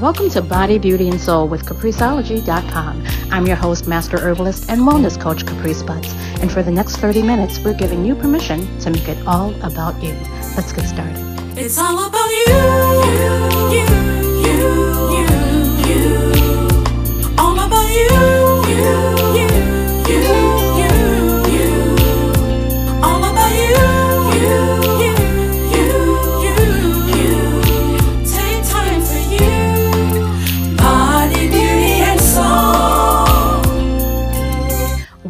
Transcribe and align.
Welcome 0.00 0.28
to 0.30 0.42
Body, 0.42 0.78
Beauty, 0.78 1.08
and 1.08 1.18
Soul 1.18 1.48
with 1.48 1.64
Capriceology.com. 1.64 3.02
I'm 3.32 3.46
your 3.46 3.56
host, 3.56 3.88
Master 3.88 4.18
Herbalist 4.18 4.68
and 4.68 4.82
Wellness 4.82 5.18
Coach 5.18 5.46
Caprice 5.46 5.82
Butts. 5.82 6.12
And 6.42 6.52
for 6.52 6.62
the 6.62 6.70
next 6.70 6.98
30 6.98 7.22
minutes, 7.22 7.58
we're 7.60 7.72
giving 7.72 8.04
you 8.04 8.14
permission 8.14 8.78
to 8.80 8.90
make 8.90 9.08
it 9.08 9.16
all 9.26 9.54
about 9.64 10.02
you. 10.02 10.12
Let's 10.54 10.74
get 10.74 10.84
started. 10.84 11.16
It's 11.56 11.78
all 11.78 12.06
about 12.06 12.28
you, 12.28 12.44
you, 13.72 13.86
you, 14.44 14.58
you, 15.16 15.24
you. 15.88 17.38
All 17.38 17.58
about 17.58 17.88
you, 17.90 18.35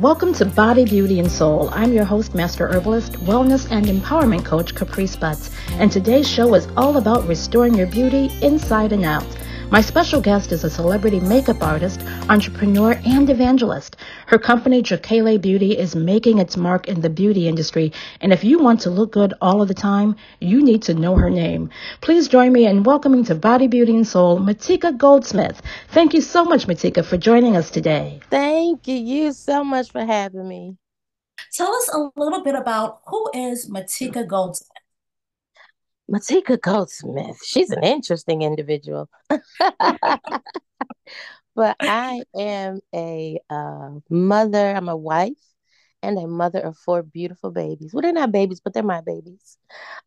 Welcome 0.07 0.35
to 0.35 0.47
Body, 0.47 0.85
Beauty, 0.85 1.19
and 1.19 1.29
Soul. 1.29 1.69
I'm 1.73 1.93
your 1.93 2.05
host, 2.05 2.33
Master 2.33 2.69
Herbalist, 2.69 3.15
Wellness 3.25 3.69
and 3.73 3.87
Empowerment 3.87 4.45
Coach 4.45 4.73
Caprice 4.73 5.17
Butts. 5.17 5.51
And 5.71 5.91
today's 5.91 6.29
show 6.29 6.55
is 6.55 6.69
all 6.77 6.99
about 6.99 7.27
restoring 7.27 7.75
your 7.75 7.89
beauty 7.89 8.31
inside 8.41 8.93
and 8.93 9.05
out. 9.05 9.27
My 9.69 9.81
special 9.81 10.21
guest 10.21 10.53
is 10.53 10.63
a 10.63 10.71
celebrity 10.71 11.19
makeup 11.19 11.61
artist, 11.61 12.01
entrepreneur, 12.29 12.93
and 13.05 13.29
evangelist. 13.29 13.97
Her 14.29 14.39
company, 14.39 14.81
Jokele 14.81 15.41
Beauty, 15.41 15.77
is 15.77 15.97
making 15.97 16.39
its 16.39 16.57
mark 16.57 16.87
in 16.87 17.01
the 17.01 17.11
beauty 17.11 17.49
industry. 17.49 17.93
And 18.21 18.33
if 18.33 18.45
you 18.45 18.61
want 18.61 18.81
to 18.83 18.91
look 18.91 19.11
good 19.11 19.35
all 19.41 19.61
of 19.61 19.67
the 19.67 19.75
time, 19.75 20.15
you 20.41 20.63
need 20.63 20.83
to 20.83 20.95
know 20.95 21.17
her 21.17 21.31
name. 21.31 21.71
Please 22.01 22.29
join 22.29 22.53
me 22.53 22.65
in 22.65 22.85
welcoming 22.85 23.25
to 23.25 23.35
Body, 23.35 23.67
Beauty, 23.67 23.97
and 23.97 24.07
Soul, 24.07 24.39
Matika 24.39 24.97
Goldsmith. 24.97 25.61
Thank 25.89 26.15
you 26.15 26.21
so 26.21 26.45
much, 26.45 26.69
Matika, 26.69 27.05
for 27.05 27.17
joining 27.17 27.57
us 27.57 27.69
today. 27.69 28.21
Thank 28.31 28.87
you, 28.87 28.95
you 28.95 29.33
so 29.33 29.65
much 29.65 29.91
for 29.91 30.05
having 30.05 30.47
me. 30.47 30.77
Tell 31.53 31.75
us 31.75 31.91
a 31.93 32.09
little 32.15 32.45
bit 32.45 32.55
about 32.55 33.01
who 33.09 33.29
is 33.35 33.69
Matika 33.69 34.25
Goldsmith. 34.27 34.86
Matika 36.11 36.61
Goldsmith, 36.61 37.39
she's 37.45 37.71
an 37.71 37.83
interesting 37.83 38.43
individual. 38.43 39.09
but 41.55 41.77
I 41.81 42.23
am 42.39 42.81
a 42.95 43.39
uh, 43.51 43.91
mother, 44.09 44.71
I'm 44.71 44.89
a 44.89 44.97
wife, 44.97 45.33
and 46.03 46.19
a 46.19 46.29
mother 46.29 46.61
of 46.61 46.77
four 46.79 47.03
beautiful 47.03 47.51
babies. 47.51 47.93
Well, 47.93 48.03
they're 48.03 48.13
not 48.13 48.31
babies, 48.31 48.61
but 48.61 48.73
they're 48.73 48.83
my 48.83 49.01
babies. 49.01 49.59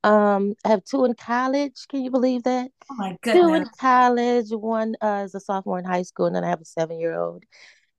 Um, 0.04 0.56
I 0.64 0.70
have 0.70 0.86
two 0.86 1.04
in 1.04 1.16
college. 1.16 1.86
Can 1.90 2.04
you 2.04 2.12
believe 2.12 2.44
that? 2.44 2.72
Oh 2.90 2.96
my 2.96 3.18
Two 3.24 3.54
in 3.54 3.66
college. 3.80 4.52
One 4.52 4.96
uh, 5.02 5.24
is 5.26 5.36
a 5.36 5.40
sophomore 5.40 5.80
in 5.80 5.86
high 5.86 6.04
school, 6.04 6.28
and 6.28 6.36
then 6.36 6.46
I 6.46 6.50
have 6.50 6.62
a 6.62 6.66
seven-year-old. 6.66 7.44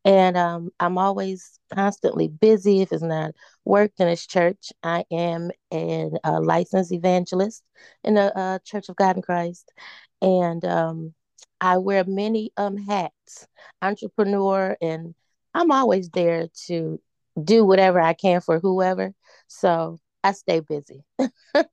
And 0.04 0.36
um, 0.36 0.70
I'm 0.80 0.96
always 0.96 1.58
constantly 1.74 2.28
busy. 2.28 2.80
If 2.80 2.92
it's 2.92 3.02
not 3.02 3.32
work, 3.64 3.92
then 3.98 4.08
it's 4.08 4.26
church. 4.26 4.72
I 4.82 5.04
am 5.10 5.50
an, 5.70 6.12
a 6.24 6.40
licensed 6.40 6.92
evangelist 6.92 7.62
in 8.02 8.14
the 8.14 8.36
uh, 8.36 8.58
Church 8.64 8.88
of 8.88 8.96
God 8.96 9.16
in 9.16 9.22
Christ. 9.22 9.70
And 10.22 10.64
um, 10.64 11.14
I 11.60 11.78
wear 11.78 12.04
many 12.04 12.52
um, 12.56 12.76
hats, 12.76 13.46
entrepreneur, 13.82 14.76
and 14.80 15.14
I'm 15.54 15.70
always 15.70 16.08
there 16.10 16.48
to 16.66 17.00
do 17.42 17.64
whatever 17.64 18.00
I 18.00 18.14
can 18.14 18.40
for 18.40 18.58
whoever. 18.58 19.12
So 19.48 19.98
I 20.24 20.32
stay 20.32 20.60
busy. 20.60 21.02
I 21.54 21.64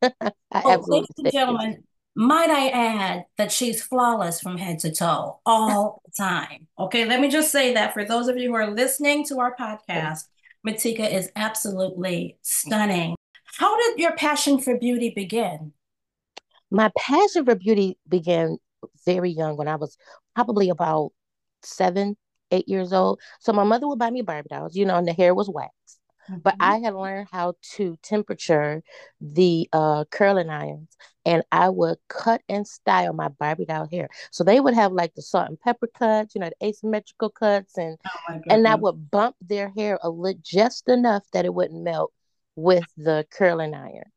absolutely 0.53 0.95
ladies 1.01 1.09
and 1.17 1.27
stay 1.29 1.45
busy. 1.45 1.83
Might 2.17 2.49
I 2.49 2.69
add 2.69 3.25
that 3.37 3.51
she's 3.51 3.83
flawless 3.83 4.41
from 4.41 4.57
head 4.57 4.79
to 4.79 4.91
toe 4.91 5.39
all 5.45 6.01
the 6.03 6.11
time. 6.17 6.67
Okay, 6.79 7.05
let 7.05 7.21
me 7.21 7.29
just 7.29 7.51
say 7.51 7.75
that 7.75 7.93
for 7.93 8.03
those 8.03 8.27
of 8.27 8.37
you 8.37 8.49
who 8.49 8.55
are 8.55 8.71
listening 8.71 9.23
to 9.25 9.39
our 9.39 9.55
podcast, 9.55 10.23
Matika 10.67 11.13
is 11.13 11.29
absolutely 11.35 12.37
stunning. 12.41 13.15
How 13.59 13.77
did 13.77 13.99
your 13.99 14.15
passion 14.15 14.59
for 14.59 14.79
beauty 14.79 15.13
begin? 15.15 15.73
My 16.71 16.91
passion 16.97 17.45
for 17.45 17.53
beauty 17.53 17.99
began 18.09 18.57
very 19.05 19.29
young 19.29 19.55
when 19.55 19.67
I 19.67 19.75
was 19.75 19.95
probably 20.33 20.69
about 20.69 21.11
seven, 21.61 22.17
eight 22.49 22.67
years 22.67 22.93
old. 22.93 23.21
So 23.41 23.53
my 23.53 23.63
mother 23.63 23.87
would 23.87 23.99
buy 23.99 24.09
me 24.09 24.23
Barbie 24.23 24.49
dolls, 24.49 24.75
you 24.75 24.85
know, 24.87 24.97
and 24.97 25.07
the 25.07 25.13
hair 25.13 25.35
was 25.35 25.49
waxed. 25.49 25.96
But 26.43 26.55
Mhm. 26.55 26.59
I 26.59 26.79
had 26.79 26.93
learned 26.95 27.27
how 27.31 27.55
to 27.75 27.97
temperature 28.03 28.83
the 29.21 29.69
uh, 29.73 30.05
curling 30.11 30.49
irons, 30.49 30.95
and 31.25 31.43
I 31.51 31.69
would 31.69 31.97
cut 32.09 32.41
and 32.49 32.67
style 32.67 33.13
my 33.13 33.27
Barbie 33.29 33.65
doll 33.65 33.87
hair. 33.91 34.09
So 34.31 34.43
they 34.43 34.59
would 34.59 34.73
have 34.73 34.91
like 34.93 35.15
the 35.15 35.21
salt 35.21 35.49
and 35.49 35.59
pepper 35.59 35.87
cuts, 35.87 36.35
you 36.35 36.41
know, 36.41 36.49
the 36.59 36.67
asymmetrical 36.67 37.29
cuts, 37.29 37.77
and 37.77 37.97
Oh 38.05 38.41
and 38.49 38.67
I 38.67 38.75
would 38.75 39.11
bump 39.11 39.35
their 39.41 39.69
hair 39.69 39.99
a 40.01 40.09
little 40.09 40.39
just 40.43 40.87
enough 40.89 41.23
that 41.33 41.45
it 41.45 41.53
wouldn't 41.53 41.83
melt 41.83 42.13
with 42.55 42.87
the 42.97 43.25
curling 43.31 43.73
iron. 43.73 44.11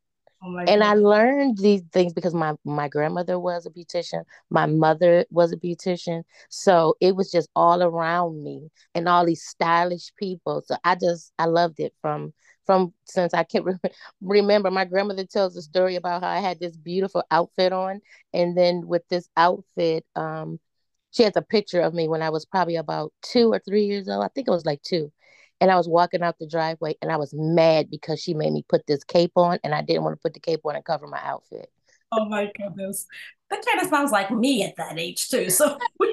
And 0.66 0.84
I 0.84 0.94
learned 0.94 1.58
these 1.58 1.82
things 1.92 2.12
because 2.12 2.34
my 2.34 2.54
my 2.64 2.88
grandmother 2.88 3.38
was 3.38 3.66
a 3.66 3.70
beautician, 3.70 4.24
my 4.50 4.66
mother 4.66 5.24
was 5.30 5.52
a 5.52 5.56
beautician, 5.56 6.22
so 6.48 6.96
it 7.00 7.16
was 7.16 7.30
just 7.32 7.48
all 7.56 7.82
around 7.82 8.42
me 8.44 8.70
and 8.94 9.08
all 9.08 9.26
these 9.26 9.42
stylish 9.42 10.12
people. 10.16 10.62
So 10.66 10.76
I 10.84 10.94
just 10.96 11.32
I 11.38 11.46
loved 11.46 11.80
it 11.80 11.94
from 12.00 12.32
from 12.66 12.92
since 13.04 13.34
I 13.34 13.42
can 13.44 13.64
re- 13.64 13.78
remember. 14.20 14.70
My 14.70 14.84
grandmother 14.84 15.24
tells 15.24 15.56
a 15.56 15.62
story 15.62 15.96
about 15.96 16.22
how 16.22 16.28
I 16.28 16.40
had 16.40 16.60
this 16.60 16.76
beautiful 16.76 17.24
outfit 17.30 17.72
on, 17.72 18.00
and 18.32 18.56
then 18.56 18.86
with 18.86 19.02
this 19.08 19.28
outfit, 19.36 20.04
um, 20.14 20.60
she 21.10 21.24
has 21.24 21.36
a 21.36 21.42
picture 21.42 21.80
of 21.80 21.94
me 21.94 22.08
when 22.08 22.22
I 22.22 22.30
was 22.30 22.44
probably 22.46 22.76
about 22.76 23.12
two 23.22 23.52
or 23.52 23.58
three 23.58 23.84
years 23.86 24.08
old. 24.08 24.24
I 24.24 24.28
think 24.28 24.46
it 24.48 24.52
was 24.52 24.66
like 24.66 24.82
two. 24.82 25.10
And 25.60 25.70
I 25.70 25.76
was 25.76 25.88
walking 25.88 26.22
out 26.22 26.38
the 26.38 26.46
driveway 26.46 26.96
and 27.02 27.12
I 27.12 27.16
was 27.16 27.34
mad 27.34 27.90
because 27.90 28.20
she 28.20 28.34
made 28.34 28.52
me 28.52 28.64
put 28.68 28.86
this 28.86 29.04
cape 29.04 29.32
on 29.36 29.58
and 29.62 29.74
I 29.74 29.82
didn't 29.82 30.04
want 30.04 30.14
to 30.16 30.22
put 30.22 30.34
the 30.34 30.40
cape 30.40 30.60
on 30.64 30.76
and 30.76 30.84
cover 30.84 31.06
my 31.06 31.20
outfit. 31.22 31.70
Oh 32.12 32.24
my 32.24 32.50
goodness. 32.56 33.06
That 33.50 33.64
kind 33.64 33.82
of 33.82 33.88
sounds 33.88 34.12
like 34.12 34.30
me 34.30 34.62
at 34.64 34.76
that 34.76 34.98
age 34.98 35.28
too. 35.28 35.50
So 35.50 35.78
we're, 35.98 36.12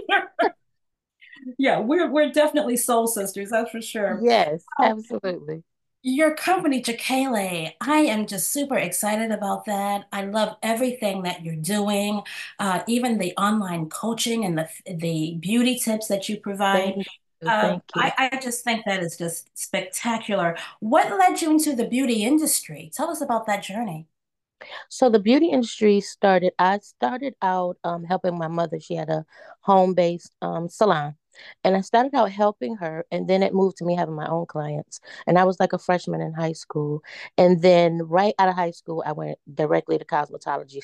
yeah, 1.58 1.80
we're 1.80 2.10
we're 2.12 2.32
definitely 2.32 2.78
soul 2.78 3.08
sisters, 3.08 3.50
that's 3.50 3.72
for 3.72 3.82
sure. 3.82 4.22
Yes, 4.22 4.66
Oh, 4.80 4.86
absolutely. 4.90 5.64
Your 6.04 6.36
company, 6.36 6.82
Jokele, 6.82 7.74
I 7.82 8.00
am 8.02 8.28
just 8.28 8.54
super 8.54 8.78
excited 8.78 9.32
about 9.32 9.66
that. 9.66 10.06
I 10.14 10.24
love 10.24 10.56
everything 10.64 11.24
that 11.24 11.44
you're 11.44 11.56
doing, 11.58 12.22
uh, 12.60 12.84
even 12.88 13.18
the 13.18 13.34
online 13.38 13.90
coaching 13.90 14.46
and 14.46 14.58
the 14.58 14.70
the 14.86 15.36
beauty 15.40 15.78
tips 15.78 16.08
that 16.08 16.30
you 16.30 16.38
provide. 16.38 16.96
You. 17.42 17.50
Uh, 17.50 17.80
I, 17.96 18.30
I 18.34 18.40
just 18.42 18.64
think 18.64 18.86
that 18.86 19.02
is 19.02 19.18
just 19.18 19.50
spectacular. 19.58 20.58
What 20.80 21.12
led 21.18 21.42
you 21.42 21.52
into 21.52 21.76
the 21.76 21.88
beauty 21.88 22.24
industry? 22.24 22.92
Tell 22.94 23.10
us 23.10 23.22
about 23.22 23.46
that 23.48 23.64
journey. 23.64 24.08
So 24.90 25.10
the 25.10 25.20
beauty 25.20 25.50
industry 25.50 26.02
started, 26.02 26.54
I 26.58 26.80
started 26.80 27.36
out 27.44 27.78
um, 27.84 28.04
helping 28.04 28.38
my 28.38 28.48
mother. 28.48 28.80
She 28.80 28.96
had 28.96 29.10
a 29.10 29.24
home-based 29.62 30.32
um, 30.42 30.68
salon. 30.68 31.16
And 31.64 31.78
I 31.78 31.82
started 31.82 32.16
out 32.16 32.32
helping 32.32 32.78
her, 32.78 33.06
and 33.12 33.28
then 33.28 33.44
it 33.44 33.54
moved 33.54 33.78
to 33.78 33.86
me 33.86 33.96
having 33.96 34.16
my 34.16 34.28
own 34.28 34.48
clients. 34.48 35.00
And 35.28 35.38
I 35.38 35.44
was 35.44 35.60
like 35.60 35.74
a 35.74 35.78
freshman 35.78 36.20
in 36.20 36.34
high 36.34 36.54
school. 36.54 37.04
And 37.38 37.62
then 37.62 38.00
right 38.00 38.34
out 38.40 38.50
of 38.50 38.56
high 38.56 38.72
school, 38.72 39.04
I 39.06 39.12
went 39.12 39.38
directly 39.54 40.00
to 40.00 40.06
cosmetology 40.06 40.84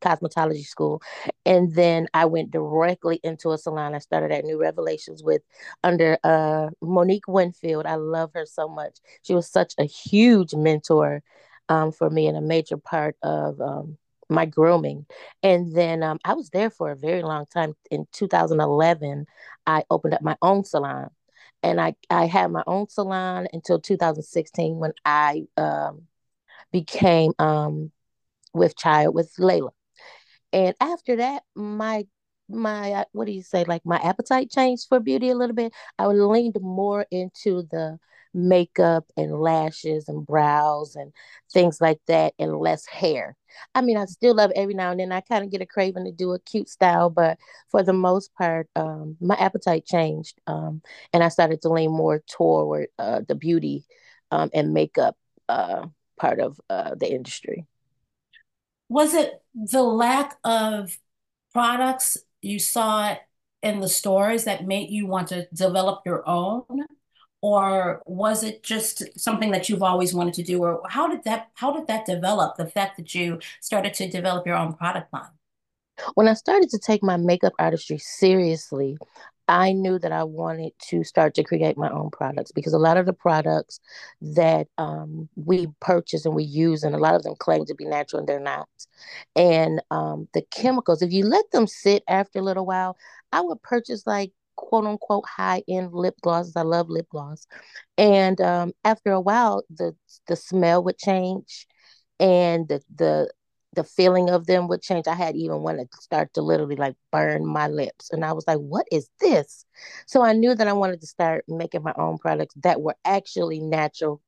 cosmetology 0.00 0.64
school. 0.64 1.02
And 1.46 1.74
then 1.74 2.08
I 2.14 2.26
went 2.26 2.50
directly 2.50 3.20
into 3.22 3.52
a 3.52 3.58
salon. 3.58 3.94
I 3.94 3.98
started 3.98 4.32
at 4.32 4.44
New 4.44 4.58
Revelations 4.58 5.22
with 5.22 5.42
under 5.84 6.18
uh 6.24 6.70
Monique 6.80 7.28
Winfield. 7.28 7.86
I 7.86 7.96
love 7.96 8.30
her 8.34 8.46
so 8.46 8.68
much. 8.68 8.98
She 9.22 9.34
was 9.34 9.48
such 9.50 9.74
a 9.78 9.84
huge 9.84 10.54
mentor 10.54 11.22
um, 11.68 11.92
for 11.92 12.10
me 12.10 12.26
and 12.26 12.36
a 12.36 12.42
major 12.42 12.76
part 12.76 13.16
of 13.22 13.60
um, 13.60 13.96
my 14.28 14.44
grooming. 14.44 15.06
And 15.42 15.74
then 15.74 16.02
um, 16.02 16.18
I 16.24 16.34
was 16.34 16.50
there 16.50 16.70
for 16.70 16.90
a 16.90 16.96
very 16.96 17.22
long 17.22 17.46
time. 17.46 17.74
In 17.90 18.06
2011, 18.12 19.26
I 19.66 19.84
opened 19.90 20.14
up 20.14 20.22
my 20.22 20.36
own 20.42 20.64
salon. 20.64 21.10
And 21.62 21.80
I, 21.80 21.94
I 22.08 22.26
had 22.26 22.50
my 22.50 22.62
own 22.66 22.88
salon 22.88 23.46
until 23.52 23.80
2016 23.80 24.76
when 24.78 24.92
I 25.04 25.44
um, 25.56 26.02
became 26.72 27.32
um, 27.38 27.92
with 28.54 28.76
child 28.76 29.14
with 29.14 29.34
Layla. 29.38 29.70
And 30.52 30.74
after 30.80 31.16
that, 31.16 31.44
my 31.54 32.06
my 32.48 32.92
uh, 32.92 33.04
what 33.12 33.26
do 33.26 33.32
you 33.32 33.42
say? 33.42 33.64
Like 33.64 33.86
my 33.86 33.98
appetite 33.98 34.50
changed 34.50 34.86
for 34.88 35.00
beauty 35.00 35.30
a 35.30 35.34
little 35.36 35.54
bit. 35.54 35.72
I 35.98 36.06
leaned 36.06 36.56
more 36.60 37.06
into 37.10 37.62
the 37.70 37.98
makeup 38.32 39.04
and 39.16 39.40
lashes 39.40 40.08
and 40.08 40.26
brows 40.26 40.94
and 40.96 41.12
things 41.52 41.80
like 41.80 42.00
that, 42.08 42.34
and 42.38 42.56
less 42.58 42.86
hair. 42.86 43.36
I 43.74 43.82
mean, 43.82 43.96
I 43.96 44.04
still 44.06 44.34
love 44.34 44.52
every 44.54 44.74
now 44.74 44.90
and 44.92 45.00
then. 45.00 45.12
I 45.12 45.20
kind 45.20 45.44
of 45.44 45.50
get 45.50 45.62
a 45.62 45.66
craving 45.66 46.04
to 46.04 46.12
do 46.12 46.32
a 46.32 46.38
cute 46.40 46.68
style, 46.68 47.10
but 47.10 47.38
for 47.68 47.82
the 47.82 47.92
most 47.92 48.32
part, 48.34 48.68
um, 48.76 49.16
my 49.20 49.34
appetite 49.36 49.86
changed, 49.86 50.40
um, 50.46 50.82
and 51.12 51.22
I 51.22 51.28
started 51.28 51.62
to 51.62 51.68
lean 51.68 51.92
more 51.92 52.22
toward 52.28 52.88
uh, 52.98 53.22
the 53.26 53.34
beauty 53.34 53.84
um, 54.30 54.50
and 54.54 54.72
makeup 54.74 55.16
uh, 55.48 55.86
part 56.18 56.40
of 56.40 56.60
uh, 56.68 56.94
the 56.94 57.12
industry. 57.12 57.66
Was 58.90 59.14
it 59.14 59.40
the 59.54 59.82
lack 59.84 60.36
of 60.44 60.98
products 61.52 62.18
you 62.42 62.58
saw 62.58 63.16
in 63.62 63.80
the 63.80 63.88
stores 63.88 64.44
that 64.44 64.66
made 64.66 64.90
you 64.90 65.06
want 65.06 65.28
to 65.28 65.46
develop 65.54 66.02
your 66.04 66.28
own? 66.28 66.64
Or 67.40 68.02
was 68.04 68.42
it 68.42 68.64
just 68.64 69.18
something 69.18 69.52
that 69.52 69.68
you've 69.68 69.82
always 69.82 70.12
wanted 70.12 70.34
to 70.34 70.42
do? 70.42 70.62
Or 70.62 70.82
how 70.88 71.06
did 71.06 71.22
that 71.24 71.50
how 71.54 71.72
did 71.72 71.86
that 71.86 72.04
develop, 72.04 72.56
the 72.56 72.66
fact 72.66 72.96
that 72.96 73.14
you 73.14 73.38
started 73.60 73.94
to 73.94 74.10
develop 74.10 74.44
your 74.44 74.56
own 74.56 74.74
product 74.74 75.12
line? 75.12 75.30
When 76.14 76.26
I 76.26 76.34
started 76.34 76.68
to 76.70 76.78
take 76.78 77.02
my 77.02 77.16
makeup 77.16 77.52
artistry 77.58 77.98
seriously, 77.98 78.98
I 79.50 79.72
knew 79.72 79.98
that 79.98 80.12
I 80.12 80.22
wanted 80.22 80.72
to 80.90 81.02
start 81.02 81.34
to 81.34 81.42
create 81.42 81.76
my 81.76 81.90
own 81.90 82.10
products 82.10 82.52
because 82.52 82.72
a 82.72 82.78
lot 82.78 82.96
of 82.96 83.04
the 83.04 83.12
products 83.12 83.80
that 84.22 84.68
um, 84.78 85.28
we 85.34 85.66
purchase 85.80 86.24
and 86.24 86.36
we 86.36 86.44
use, 86.44 86.84
and 86.84 86.94
a 86.94 86.98
lot 86.98 87.16
of 87.16 87.24
them 87.24 87.34
claim 87.36 87.64
to 87.66 87.74
be 87.74 87.84
natural 87.84 88.20
and 88.20 88.28
they're 88.28 88.38
not. 88.38 88.68
And 89.34 89.82
um, 89.90 90.28
the 90.34 90.42
chemicals, 90.52 91.02
if 91.02 91.12
you 91.12 91.24
let 91.24 91.50
them 91.50 91.66
sit 91.66 92.04
after 92.08 92.38
a 92.38 92.42
little 92.42 92.64
while, 92.64 92.96
I 93.32 93.40
would 93.40 93.60
purchase 93.62 94.06
like 94.06 94.30
quote 94.54 94.84
unquote 94.86 95.26
high 95.26 95.64
end 95.68 95.92
lip 95.92 96.14
glosses. 96.22 96.54
I 96.54 96.62
love 96.62 96.88
lip 96.88 97.08
gloss. 97.10 97.48
And 97.98 98.40
um, 98.40 98.72
after 98.84 99.10
a 99.10 99.20
while, 99.20 99.64
the 99.68 99.96
the 100.28 100.36
smell 100.36 100.84
would 100.84 100.98
change 100.98 101.66
and 102.20 102.68
the 102.68 102.82
the 102.94 103.32
the 103.74 103.84
feeling 103.84 104.30
of 104.30 104.46
them 104.46 104.68
would 104.68 104.82
change. 104.82 105.06
I 105.06 105.14
had 105.14 105.36
even 105.36 105.62
one 105.62 105.76
that 105.76 105.94
start 105.94 106.34
to 106.34 106.42
literally 106.42 106.76
like 106.76 106.96
burn 107.12 107.46
my 107.46 107.68
lips. 107.68 108.10
And 108.10 108.24
I 108.24 108.32
was 108.32 108.46
like, 108.46 108.58
what 108.58 108.86
is 108.90 109.08
this? 109.20 109.64
So 110.06 110.22
I 110.22 110.32
knew 110.32 110.54
that 110.54 110.68
I 110.68 110.72
wanted 110.72 111.00
to 111.00 111.06
start 111.06 111.44
making 111.48 111.82
my 111.82 111.94
own 111.96 112.18
products 112.18 112.54
that 112.62 112.80
were 112.80 112.96
actually 113.04 113.60
natural 113.60 114.20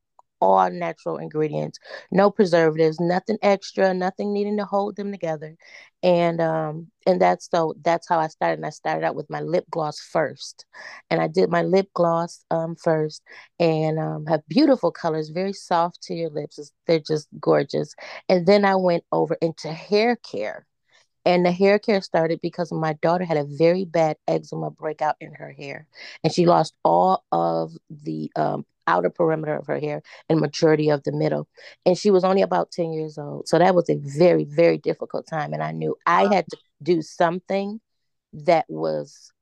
all 0.42 0.70
natural 0.70 1.18
ingredients, 1.18 1.78
no 2.10 2.30
preservatives, 2.30 3.00
nothing 3.00 3.38
extra, 3.42 3.94
nothing 3.94 4.32
needing 4.32 4.58
to 4.58 4.64
hold 4.64 4.96
them 4.96 5.12
together. 5.12 5.56
And 6.02 6.40
um 6.40 6.88
and 7.06 7.20
that's 7.22 7.48
so 7.48 7.74
that's 7.82 8.08
how 8.08 8.18
I 8.18 8.26
started. 8.26 8.58
And 8.58 8.66
I 8.66 8.70
started 8.70 9.06
out 9.06 9.14
with 9.14 9.30
my 9.30 9.40
lip 9.40 9.64
gloss 9.70 10.00
first. 10.00 10.66
And 11.10 11.22
I 11.22 11.28
did 11.28 11.48
my 11.48 11.62
lip 11.62 11.88
gloss 11.94 12.44
um 12.50 12.74
first 12.76 13.22
and 13.60 13.98
um 13.98 14.26
have 14.26 14.42
beautiful 14.48 14.90
colors, 14.90 15.30
very 15.30 15.52
soft 15.52 16.02
to 16.04 16.14
your 16.14 16.30
lips. 16.30 16.72
They're 16.86 16.98
just 17.00 17.28
gorgeous. 17.40 17.94
And 18.28 18.46
then 18.46 18.64
I 18.64 18.74
went 18.76 19.04
over 19.12 19.36
into 19.40 19.72
hair 19.72 20.16
care. 20.16 20.66
And 21.24 21.46
the 21.46 21.52
hair 21.52 21.78
care 21.78 22.00
started 22.02 22.40
because 22.42 22.72
my 22.72 22.94
daughter 22.94 23.24
had 23.24 23.36
a 23.36 23.44
very 23.44 23.84
bad 23.84 24.16
eczema 24.26 24.70
breakout 24.72 25.14
in 25.20 25.32
her 25.34 25.52
hair. 25.52 25.86
And 26.24 26.32
she 26.32 26.46
lost 26.46 26.74
all 26.84 27.24
of 27.30 27.72
the 27.90 28.30
um, 28.34 28.66
outer 28.87 29.11
perimeter 29.11 29.56
of 29.56 29.67
her 29.67 29.79
hair 29.79 30.02
and 30.29 30.40
majority 30.40 30.90
of 30.90 31.02
the 31.05 31.12
middle. 31.12 31.49
And 31.87 31.96
she 31.96 32.11
was 32.11 32.25
only 32.25 32.43
about 32.43 32.70
10 32.70 32.93
years 32.93 33.19
old. 33.19 33.49
So 33.49 33.58
that 33.58 33.75
was 33.75 33.88
a 33.88 33.96
very, 33.96 34.44
very 34.44 34.79
difficult 34.79 35.26
time. 35.26 35.52
And 35.52 35.62
I 35.62 35.73
knew 35.73 35.96
I 36.06 36.32
had 36.32 36.46
to 36.50 36.56
do 36.82 37.02
something 37.02 37.81
that 38.32 38.67
was 38.69 39.32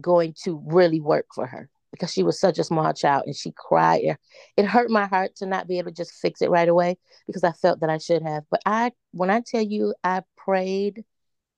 going 0.00 0.34
to 0.44 0.62
really 0.66 1.00
work 1.00 1.26
for 1.34 1.46
her 1.46 1.68
because 1.92 2.12
she 2.12 2.24
was 2.24 2.40
such 2.40 2.58
a 2.58 2.64
small 2.64 2.92
child 2.92 3.22
and 3.26 3.36
she 3.36 3.52
cried. 3.56 4.16
It 4.56 4.66
hurt 4.66 4.90
my 4.90 5.06
heart 5.06 5.36
to 5.36 5.46
not 5.46 5.68
be 5.68 5.78
able 5.78 5.92
to 5.92 5.96
just 5.96 6.12
fix 6.14 6.42
it 6.42 6.50
right 6.50 6.68
away 6.68 6.98
because 7.26 7.44
I 7.44 7.52
felt 7.52 7.80
that 7.80 7.90
I 7.90 7.98
should 7.98 8.22
have. 8.22 8.42
But 8.50 8.60
I, 8.66 8.92
when 9.12 9.30
I 9.30 9.40
tell 9.40 9.62
you, 9.62 9.94
I 10.02 10.22
prayed 10.36 11.04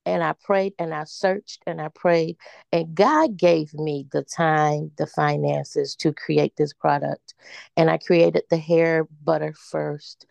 and 0.07 0.23
I 0.23 0.35
prayed 0.45 0.73
and 0.79 0.95
I 0.95 1.05
searched 1.05 1.65
and 1.67 1.81
I 1.81 1.89
prayed. 1.89 2.37
And 2.73 2.95
God 2.95 3.37
gave 3.37 3.75
me 3.75 4.07
the 4.13 4.23
time, 4.23 4.93
the 4.97 5.07
finances 5.07 5.97
to 5.97 6.13
create 6.13 6.55
this 6.57 6.73
product. 6.73 7.35
And 7.77 7.91
I 7.91 7.99
created 7.99 8.45
the 8.49 8.57
hair 8.57 9.09
butter 9.25 9.53
first. 9.71 10.27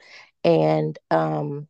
And 0.45 0.97
um, 1.11 1.67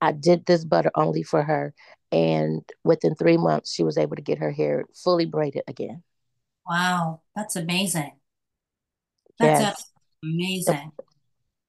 I 0.00 0.12
did 0.12 0.46
this 0.46 0.64
butter 0.64 0.92
only 0.94 1.24
for 1.24 1.42
her. 1.42 1.74
And 2.12 2.62
within 2.84 3.16
three 3.16 3.38
months, 3.38 3.74
she 3.74 3.82
was 3.82 3.98
able 3.98 4.16
to 4.16 4.22
get 4.22 4.38
her 4.38 4.52
hair 4.52 4.84
fully 4.94 5.26
braided 5.26 5.64
again. 5.66 6.04
Wow, 6.64 7.22
that's 7.34 7.56
amazing. 7.56 8.12
That's 9.40 9.60
yes. 9.60 9.90
amazing. 10.22 10.92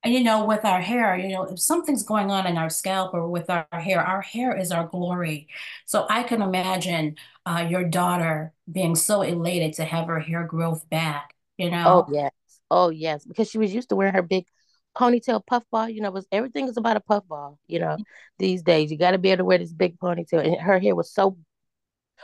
And 0.03 0.13
you 0.13 0.21
know, 0.21 0.43
with 0.43 0.65
our 0.65 0.81
hair, 0.81 1.17
you 1.17 1.29
know, 1.29 1.43
if 1.43 1.59
something's 1.61 2.03
going 2.03 2.29
on 2.29 2.45
in 2.45 2.57
our 2.57 2.69
scalp 2.69 3.13
or 3.13 3.29
with 3.29 3.49
our 3.49 3.65
hair, 3.71 4.01
our 4.01 4.21
hair 4.21 4.55
is 4.55 4.69
our 4.71 4.85
glory. 4.85 5.47
So 5.85 6.05
I 6.09 6.23
can 6.23 6.41
imagine 6.41 7.15
uh, 7.45 7.65
your 7.69 7.85
daughter 7.85 8.51
being 8.69 8.95
so 8.95 9.21
elated 9.21 9.73
to 9.75 9.85
have 9.85 10.07
her 10.07 10.19
hair 10.19 10.43
growth 10.43 10.89
back, 10.89 11.33
you 11.57 11.71
know? 11.71 12.05
Oh, 12.05 12.13
yes. 12.13 12.31
Oh, 12.69 12.89
yes. 12.89 13.23
Because 13.23 13.49
she 13.49 13.57
was 13.57 13.73
used 13.73 13.89
to 13.89 13.95
wearing 13.95 14.13
her 14.13 14.21
big 14.21 14.45
ponytail 14.97 15.45
puffball. 15.45 15.87
You 15.87 16.01
know, 16.01 16.11
was 16.11 16.27
everything 16.33 16.67
is 16.67 16.75
about 16.75 16.97
a 16.97 17.01
puffball, 17.01 17.57
you 17.67 17.79
know, 17.79 17.97
these 18.39 18.61
days. 18.61 18.91
You 18.91 18.97
got 18.97 19.11
to 19.11 19.17
be 19.17 19.29
able 19.29 19.37
to 19.37 19.45
wear 19.45 19.57
this 19.57 19.71
big 19.71 19.97
ponytail. 19.99 20.45
And 20.45 20.59
her 20.59 20.79
hair 20.79 20.95
was 20.95 21.13
so 21.13 21.37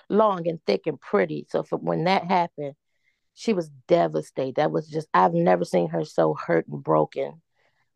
long 0.10 0.50
and 0.50 0.60
thick 0.66 0.86
and 0.86 1.00
pretty. 1.00 1.48
So 1.50 1.64
for, 1.64 1.78
when 1.78 2.04
that 2.04 2.26
happened, 2.26 2.74
she 3.36 3.54
was 3.54 3.70
devastated. 3.88 4.56
That 4.56 4.72
was 4.72 4.90
just, 4.90 5.08
I've 5.14 5.34
never 5.34 5.64
seen 5.64 5.88
her 5.90 6.04
so 6.04 6.34
hurt 6.34 6.68
and 6.68 6.84
broken 6.84 7.42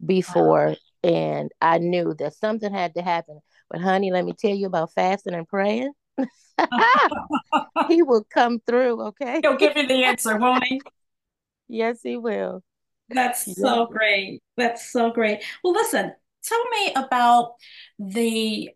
before 0.06 0.70
wow. 0.70 1.10
and 1.10 1.52
I 1.62 1.78
knew 1.78 2.14
that 2.20 2.36
something 2.36 2.74
had 2.74 2.96
to 2.96 3.02
happen. 3.02 3.40
But 3.70 3.82
honey, 3.82 4.12
let 4.12 4.26
me 4.26 4.34
tell 4.34 4.54
you 4.54 4.68
about 4.68 4.94
fasting 4.94 5.34
and 5.34 5.48
praying. 5.48 5.92
he 7.88 8.04
will 8.04 8.26
come 8.30 8.60
through, 8.66 9.02
okay? 9.02 9.40
He'll 9.42 9.58
give 9.58 9.76
you 9.76 9.88
the 9.88 10.04
answer, 10.04 10.38
won't 10.38 10.64
he? 10.66 10.82
yes, 11.68 12.00
he 12.04 12.18
will. 12.18 12.64
That's 13.10 13.48
yeah. 13.48 13.54
so 13.58 13.86
great. 13.88 14.42
That's 14.58 14.92
so 14.92 15.12
great. 15.12 15.44
Well, 15.64 15.74
listen, 15.74 16.14
tell 16.44 16.70
me 16.70 16.94
about 16.96 17.54
the 17.98 18.70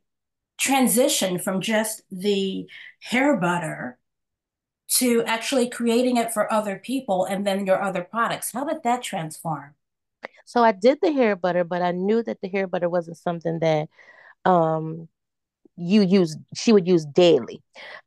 transition 0.57 1.37
from 1.37 1.61
just 1.61 2.01
the 2.11 2.67
hair 3.01 3.37
butter 3.37 3.99
to 4.89 5.23
actually 5.25 5.69
creating 5.69 6.17
it 6.17 6.33
for 6.33 6.51
other 6.51 6.77
people 6.77 7.25
and 7.25 7.45
then 7.45 7.65
your 7.65 7.81
other 7.81 8.03
products. 8.03 8.51
How 8.53 8.65
did 8.65 8.83
that 8.83 9.03
transform? 9.03 9.75
So 10.47 10.63
I 10.63 10.73
did 10.73 10.99
the 11.03 11.13
hair 11.13 11.35
butter, 11.37 11.65
but 11.65 11.83
I 11.83 11.91
knew 11.91 12.23
that 12.23 12.41
the 12.41 12.49
hair 12.49 12.67
butter 12.67 12.89
wasn't 12.89 13.17
something 13.17 13.59
that 13.59 13.89
um 14.45 15.09
you 15.77 16.01
use 16.01 16.37
she 16.55 16.73
would 16.73 16.87
use 16.87 17.05
daily. 17.05 17.61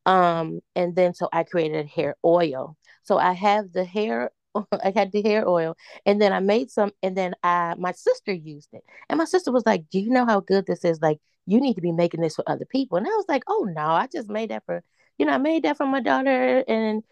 Um 0.06 0.60
and 0.76 0.96
then 0.96 1.14
so 1.14 1.28
I 1.32 1.44
created 1.44 1.86
hair 1.88 2.16
oil. 2.24 2.76
So 3.04 3.18
I 3.18 3.32
have 3.32 3.72
the 3.72 3.84
hair 3.84 4.30
I 4.84 4.92
had 4.94 5.12
the 5.12 5.22
hair 5.22 5.48
oil 5.48 5.76
and 6.06 6.20
then 6.20 6.32
I 6.32 6.40
made 6.40 6.70
some 6.70 6.92
and 7.02 7.16
then 7.16 7.34
I 7.42 7.74
my 7.78 7.92
sister 7.92 8.32
used 8.32 8.70
it. 8.72 8.82
And 9.08 9.18
my 9.18 9.24
sister 9.26 9.52
was 9.52 9.64
like, 9.66 9.88
"Do 9.90 10.00
you 10.00 10.10
know 10.10 10.26
how 10.26 10.40
good 10.40 10.66
this 10.66 10.84
is? 10.84 11.00
Like 11.02 11.20
you 11.46 11.60
need 11.60 11.74
to 11.74 11.80
be 11.82 11.92
making 11.92 12.20
this 12.20 12.36
for 12.36 12.44
other 12.48 12.64
people." 12.66 12.98
And 12.98 13.06
I 13.06 13.10
was 13.10 13.26
like, 13.28 13.44
"Oh 13.48 13.68
no, 13.74 13.82
I 13.86 14.06
just 14.08 14.28
made 14.30 14.50
that 14.50 14.64
for 14.66 14.82
you 15.18 15.26
know, 15.26 15.32
I 15.32 15.38
made 15.38 15.64
that 15.64 15.76
for 15.76 15.86
my 15.86 16.00
daughter 16.00 16.64
and 16.66 17.02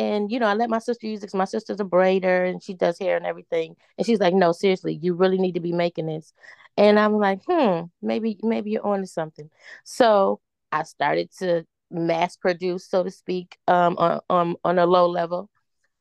and 0.00 0.32
you 0.32 0.38
know, 0.40 0.46
I 0.46 0.54
let 0.54 0.70
my 0.70 0.78
sister 0.78 1.06
use 1.06 1.18
it 1.18 1.22
because 1.26 1.34
my 1.34 1.44
sister's 1.44 1.78
a 1.80 1.84
braider 1.84 2.48
and 2.48 2.62
she 2.62 2.72
does 2.74 2.98
hair 2.98 3.16
and 3.18 3.26
everything. 3.26 3.76
And 3.98 4.06
she's 4.06 4.18
like, 4.20 4.32
"No, 4.34 4.52
seriously, 4.52 4.94
you 5.02 5.14
really 5.14 5.38
need 5.38 5.54
to 5.54 5.60
be 5.60 5.72
making 5.72 6.06
this." 6.06 6.32
And 6.78 6.98
I'm 6.98 7.18
like, 7.18 7.40
"Hmm, 7.46 7.82
maybe 8.00 8.38
maybe 8.42 8.70
you're 8.70 8.86
on 8.86 9.00
to 9.02 9.06
something." 9.06 9.50
So 9.84 10.40
I 10.72 10.84
started 10.84 11.30
to 11.40 11.66
mass 11.90 12.36
produce, 12.36 12.88
so 12.88 13.02
to 13.04 13.10
speak, 13.10 13.58
um, 13.68 13.96
on 13.98 14.20
on 14.30 14.56
on 14.64 14.78
a 14.78 14.86
low 14.86 15.06
level. 15.08 15.50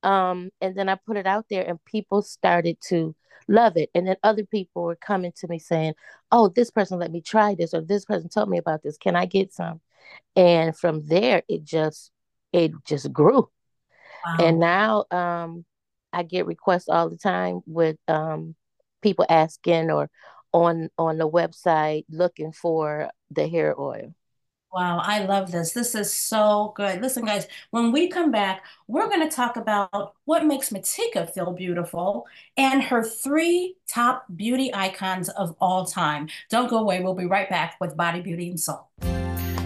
Um, 0.03 0.51
and 0.61 0.75
then 0.77 0.89
I 0.89 0.95
put 0.95 1.17
it 1.17 1.27
out 1.27 1.47
there, 1.49 1.63
and 1.67 1.83
people 1.85 2.21
started 2.21 2.77
to 2.89 3.15
love 3.49 3.77
it. 3.77 3.89
And 3.95 4.07
then 4.07 4.17
other 4.23 4.45
people 4.45 4.83
were 4.83 4.95
coming 4.95 5.33
to 5.37 5.47
me 5.49 5.59
saying, 5.59 5.93
"Oh, 6.31 6.49
this 6.49 6.71
person 6.71 6.99
let 6.99 7.11
me 7.11 7.21
try 7.21 7.55
this, 7.55 7.73
or 7.73 7.81
this 7.81 8.05
person 8.05 8.29
told 8.29 8.49
me 8.49 8.57
about 8.59 8.83
this. 8.83 8.97
Can 8.97 9.15
I 9.17 9.25
get 9.25 9.53
some?" 9.53 9.81
And 10.35 10.77
from 10.77 11.07
there, 11.07 11.43
it 11.49 11.63
just 11.65 12.11
it 12.53 12.71
just 12.85 13.11
grew 13.13 13.49
and 14.25 14.59
now 14.59 15.05
um, 15.11 15.65
I 16.13 16.23
get 16.23 16.45
requests 16.45 16.89
all 16.89 17.09
the 17.09 17.17
time 17.17 17.61
with 17.65 17.97
um, 18.07 18.55
people 19.01 19.25
asking 19.29 19.91
or 19.91 20.09
on 20.51 20.89
on 20.97 21.17
the 21.17 21.29
website 21.29 22.05
looking 22.09 22.51
for 22.51 23.09
the 23.31 23.47
hair 23.47 23.79
oil. 23.79 24.13
Wow, 24.71 24.99
I 24.99 25.25
love 25.25 25.51
this. 25.51 25.73
This 25.73 25.95
is 25.95 26.13
so 26.13 26.73
good. 26.75 27.01
Listen, 27.01 27.25
guys, 27.25 27.47
when 27.71 27.91
we 27.91 28.07
come 28.07 28.29
back, 28.29 28.63
we're 28.87 29.07
going 29.09 29.27
to 29.27 29.35
talk 29.35 29.57
about 29.57 30.13
what 30.25 30.45
makes 30.45 30.69
Matika 30.69 31.27
feel 31.33 31.53
beautiful 31.53 32.27
and 32.55 32.83
her 32.83 33.03
three 33.03 33.77
top 33.87 34.25
beauty 34.35 34.69
icons 34.71 35.27
of 35.29 35.55
all 35.59 35.85
time. 35.85 36.29
Don't 36.51 36.69
go 36.69 36.77
away. 36.77 37.01
We'll 37.01 37.15
be 37.15 37.25
right 37.25 37.49
back 37.49 37.77
with 37.81 37.97
Body, 37.97 38.21
Beauty, 38.21 38.49
and 38.49 38.59
Soul. 38.59 38.87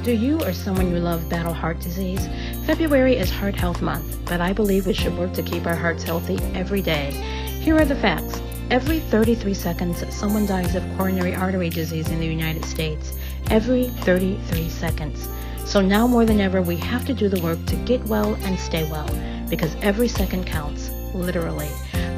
Do 0.03 0.13
you 0.13 0.39
or 0.41 0.53
someone 0.53 0.89
you 0.89 0.99
love 0.99 1.29
battle 1.29 1.53
heart 1.53 1.81
disease? 1.81 2.25
February 2.65 3.17
is 3.17 3.29
Heart 3.29 3.55
Health 3.55 3.81
Month, 3.81 4.25
but 4.25 4.39
I 4.39 4.53
believe 4.53 4.87
we 4.87 4.93
should 4.93 5.17
work 5.17 5.33
to 5.33 5.43
keep 5.43 5.65
our 5.65 5.75
hearts 5.75 6.01
healthy 6.01 6.39
every 6.55 6.81
day. 6.81 7.11
Here 7.59 7.75
are 7.75 7.83
the 7.83 7.93
facts. 7.93 8.41
Every 8.71 9.01
33 9.01 9.53
seconds, 9.53 10.15
someone 10.15 10.45
dies 10.45 10.73
of 10.73 10.83
coronary 10.97 11.35
artery 11.35 11.69
disease 11.69 12.07
in 12.09 12.21
the 12.21 12.25
United 12.25 12.63
States. 12.63 13.17
Every 13.49 13.89
33 13.89 14.69
seconds. 14.69 15.27
So 15.65 15.81
now 15.81 16.07
more 16.07 16.23
than 16.23 16.39
ever, 16.39 16.61
we 16.61 16.77
have 16.77 17.05
to 17.07 17.13
do 17.13 17.27
the 17.27 17.41
work 17.41 17.63
to 17.65 17.75
get 17.75 18.01
well 18.05 18.35
and 18.35 18.57
stay 18.57 18.89
well, 18.89 19.09
because 19.49 19.75
every 19.81 20.07
second 20.07 20.45
counts, 20.45 20.89
literally. 21.13 21.69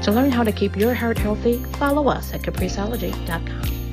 To 0.03 0.11
learn 0.11 0.31
how 0.31 0.43
to 0.43 0.51
keep 0.51 0.75
your 0.75 0.93
heart 0.93 1.17
healthy, 1.17 1.63
follow 1.79 2.07
us 2.07 2.31
at 2.35 2.43
capriceology.com. 2.43 3.84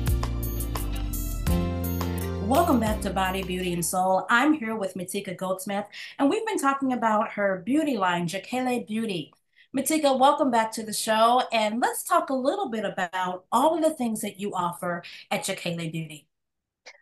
Welcome 2.47 2.81
back 2.81 2.99
to 3.01 3.09
Body, 3.09 3.41
Beauty, 3.41 3.71
and 3.71 3.83
Soul. 3.83 4.27
I'm 4.29 4.53
here 4.53 4.75
with 4.75 4.95
Matika 4.95 5.35
Goldsmith, 5.35 5.85
and 6.19 6.29
we've 6.29 6.45
been 6.45 6.59
talking 6.59 6.91
about 6.91 7.31
her 7.31 7.63
beauty 7.65 7.95
line, 7.97 8.27
Jokele 8.27 8.85
Beauty. 8.85 9.33
Matika, 9.75 10.19
welcome 10.19 10.51
back 10.51 10.71
to 10.73 10.83
the 10.83 10.91
show, 10.91 11.43
and 11.53 11.79
let's 11.79 12.03
talk 12.03 12.29
a 12.29 12.33
little 12.33 12.69
bit 12.69 12.83
about 12.83 13.45
all 13.51 13.75
of 13.75 13.81
the 13.81 13.91
things 13.91 14.19
that 14.21 14.41
you 14.41 14.53
offer 14.53 15.03
at 15.31 15.43
Jokele 15.45 15.89
Beauty. 15.89 16.27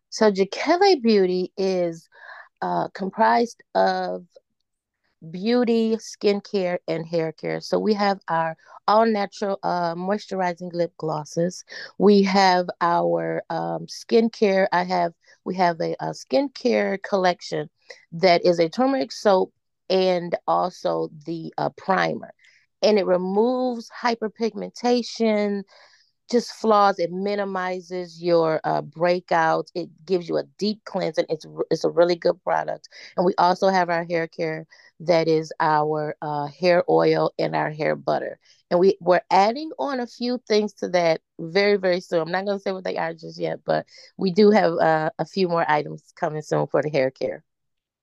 So, 0.09 0.31
Jokele 0.31 1.01
Beauty 1.01 1.51
is 1.57 2.07
uh, 2.61 2.89
comprised 2.89 3.63
of 3.73 4.25
beauty, 5.29 5.95
skincare, 5.97 6.77
and 6.87 7.05
hair 7.05 7.31
care. 7.31 7.59
So 7.61 7.77
we 7.79 7.93
have 7.93 8.19
our 8.27 8.55
all 8.87 9.05
natural 9.05 9.59
uh, 9.63 9.95
moisturizing 9.95 10.73
lip 10.73 10.93
glosses. 10.97 11.63
We 11.97 12.23
have 12.23 12.67
our 12.81 13.43
um, 13.49 13.85
skincare. 13.87 14.67
I 14.71 14.83
have 14.83 15.13
we 15.43 15.55
have 15.55 15.79
a, 15.81 15.95
a 15.99 16.09
skincare 16.11 17.01
collection 17.01 17.69
that 18.11 18.45
is 18.45 18.59
a 18.59 18.69
turmeric 18.69 19.11
soap 19.11 19.53
and 19.89 20.35
also 20.47 21.09
the 21.25 21.53
uh, 21.57 21.69
primer, 21.77 22.33
and 22.81 22.97
it 22.97 23.05
removes 23.05 23.89
hyperpigmentation, 24.03 25.63
just 26.31 26.51
flaws. 26.53 26.97
It 26.99 27.11
minimizes 27.11 28.21
your 28.21 28.61
uh, 28.63 28.81
breakouts. 28.81 29.67
It 29.75 29.89
gives 30.05 30.27
you 30.29 30.37
a 30.37 30.43
deep 30.57 30.83
cleansing. 30.85 31.25
It's 31.29 31.45
it's 31.69 31.83
a 31.83 31.89
really 31.89 32.15
good 32.15 32.41
product. 32.43 32.89
And 33.17 33.25
we 33.25 33.33
also 33.37 33.67
have 33.67 33.89
our 33.89 34.05
hair 34.05 34.27
care 34.27 34.65
that 35.01 35.27
is 35.27 35.51
our 35.59 36.15
uh, 36.21 36.47
hair 36.47 36.83
oil 36.89 37.31
and 37.37 37.55
our 37.55 37.71
hair 37.71 37.95
butter. 37.95 38.39
And 38.69 38.79
we 38.79 38.97
we're 39.01 39.21
adding 39.29 39.71
on 39.77 39.99
a 39.99 40.07
few 40.07 40.39
things 40.47 40.73
to 40.75 40.89
that 40.89 41.21
very 41.39 41.77
very 41.77 42.01
soon. 42.01 42.21
I'm 42.21 42.31
not 42.31 42.45
going 42.45 42.57
to 42.57 42.61
say 42.61 42.71
what 42.71 42.83
they 42.83 42.97
are 42.97 43.13
just 43.13 43.39
yet, 43.39 43.59
but 43.65 43.85
we 44.17 44.31
do 44.31 44.51
have 44.51 44.73
uh, 44.73 45.09
a 45.19 45.25
few 45.25 45.47
more 45.49 45.69
items 45.69 46.13
coming 46.15 46.41
soon 46.41 46.67
for 46.67 46.81
the 46.81 46.89
hair 46.89 47.11
care. 47.11 47.43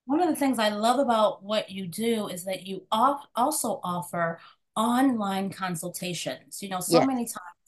One 0.05 0.21
of 0.21 0.29
the 0.29 0.35
things 0.35 0.57
I 0.59 0.69
love 0.69 0.99
about 0.99 1.43
what 1.43 1.69
you 1.69 1.87
do 1.87 2.27
is 2.27 2.43
that 2.45 2.65
you 2.65 2.85
also 2.91 3.79
offer 3.83 4.39
online 4.75 5.51
consultations. 5.51 6.61
You 6.63 6.69
know, 6.69 6.79
so 6.79 6.97
yes. 6.97 7.07
many 7.07 7.25
times 7.25 7.58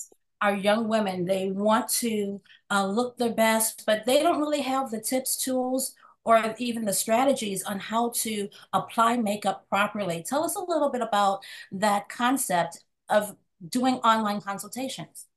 our 0.41 0.55
young 0.55 0.87
women, 0.87 1.25
they 1.25 1.51
want 1.51 1.87
to 1.89 2.41
uh, 2.71 2.85
look 2.85 3.17
their 3.17 3.33
best, 3.33 3.83
but 3.85 4.05
they 4.05 4.21
don't 4.21 4.39
really 4.39 4.61
have 4.61 4.91
the 4.91 4.99
tips, 4.99 5.37
tools, 5.37 5.95
or 6.23 6.55
even 6.57 6.85
the 6.85 6.93
strategies 6.93 7.63
on 7.63 7.79
how 7.79 8.09
to 8.15 8.47
apply 8.73 9.17
makeup 9.17 9.67
properly. 9.69 10.23
Tell 10.23 10.43
us 10.43 10.55
a 10.55 10.63
little 10.63 10.89
bit 10.89 11.01
about 11.01 11.43
that 11.71 12.09
concept 12.09 12.83
of 13.09 13.35
doing 13.69 13.95
online 13.95 14.41
consultations. 14.41 15.27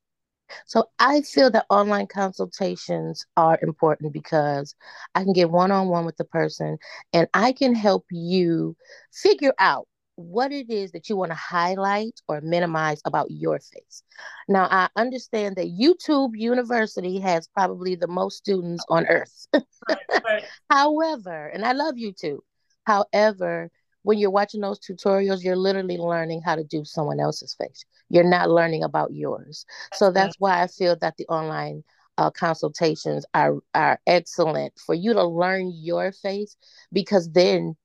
So 0.66 0.90
I 0.98 1.22
feel 1.22 1.50
that 1.52 1.66
online 1.70 2.06
consultations 2.06 3.24
are 3.36 3.58
important 3.62 4.12
because 4.12 4.74
I 5.14 5.24
can 5.24 5.32
get 5.32 5.50
one 5.50 5.70
on 5.70 5.88
one 5.88 6.04
with 6.04 6.16
the 6.16 6.24
person 6.24 6.78
and 7.12 7.28
I 7.34 7.52
can 7.52 7.74
help 7.74 8.04
you 8.10 8.76
figure 9.12 9.54
out 9.58 9.88
what 10.16 10.52
it 10.52 10.70
is 10.70 10.92
that 10.92 11.08
you 11.08 11.16
want 11.16 11.30
to 11.30 11.36
highlight 11.36 12.20
or 12.28 12.40
minimize 12.40 13.00
about 13.04 13.30
your 13.30 13.58
face. 13.58 14.02
Now, 14.48 14.68
I 14.70 14.88
understand 14.96 15.56
that 15.56 15.66
YouTube 15.66 16.30
University 16.34 17.18
has 17.20 17.48
probably 17.48 17.94
the 17.94 18.06
most 18.06 18.38
students 18.38 18.84
on 18.88 19.06
earth. 19.06 19.46
Right, 19.52 19.64
right. 20.24 20.44
However, 20.70 21.48
and 21.48 21.64
I 21.64 21.72
love 21.72 21.96
YouTube. 21.96 22.38
However, 22.84 23.70
when 24.02 24.18
you're 24.18 24.30
watching 24.30 24.60
those 24.60 24.78
tutorials, 24.78 25.42
you're 25.42 25.56
literally 25.56 25.96
learning 25.96 26.42
how 26.44 26.54
to 26.54 26.64
do 26.64 26.84
someone 26.84 27.20
else's 27.20 27.54
face. 27.54 27.84
You're 28.10 28.22
not 28.22 28.50
learning 28.50 28.84
about 28.84 29.12
yours. 29.12 29.64
So 29.94 30.12
that's 30.12 30.36
why 30.38 30.62
I 30.62 30.66
feel 30.66 30.96
that 31.00 31.16
the 31.16 31.26
online 31.26 31.82
uh, 32.18 32.30
consultations 32.30 33.24
are 33.34 33.56
are 33.74 33.98
excellent 34.06 34.72
for 34.86 34.94
you 34.94 35.14
to 35.14 35.24
learn 35.24 35.72
your 35.74 36.12
face 36.12 36.56
because 36.92 37.30
then 37.32 37.76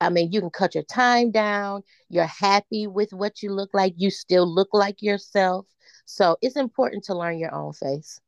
I 0.00 0.10
mean, 0.10 0.32
you 0.32 0.40
can 0.40 0.50
cut 0.50 0.74
your 0.74 0.84
time 0.84 1.30
down. 1.30 1.82
You're 2.08 2.26
happy 2.26 2.86
with 2.86 3.12
what 3.12 3.42
you 3.42 3.52
look 3.52 3.70
like. 3.72 3.94
You 3.96 4.10
still 4.10 4.46
look 4.46 4.68
like 4.72 5.02
yourself. 5.02 5.66
So 6.04 6.36
it's 6.42 6.56
important 6.56 7.04
to 7.04 7.14
learn 7.14 7.38
your 7.38 7.54
own 7.54 7.72
face. 7.72 8.20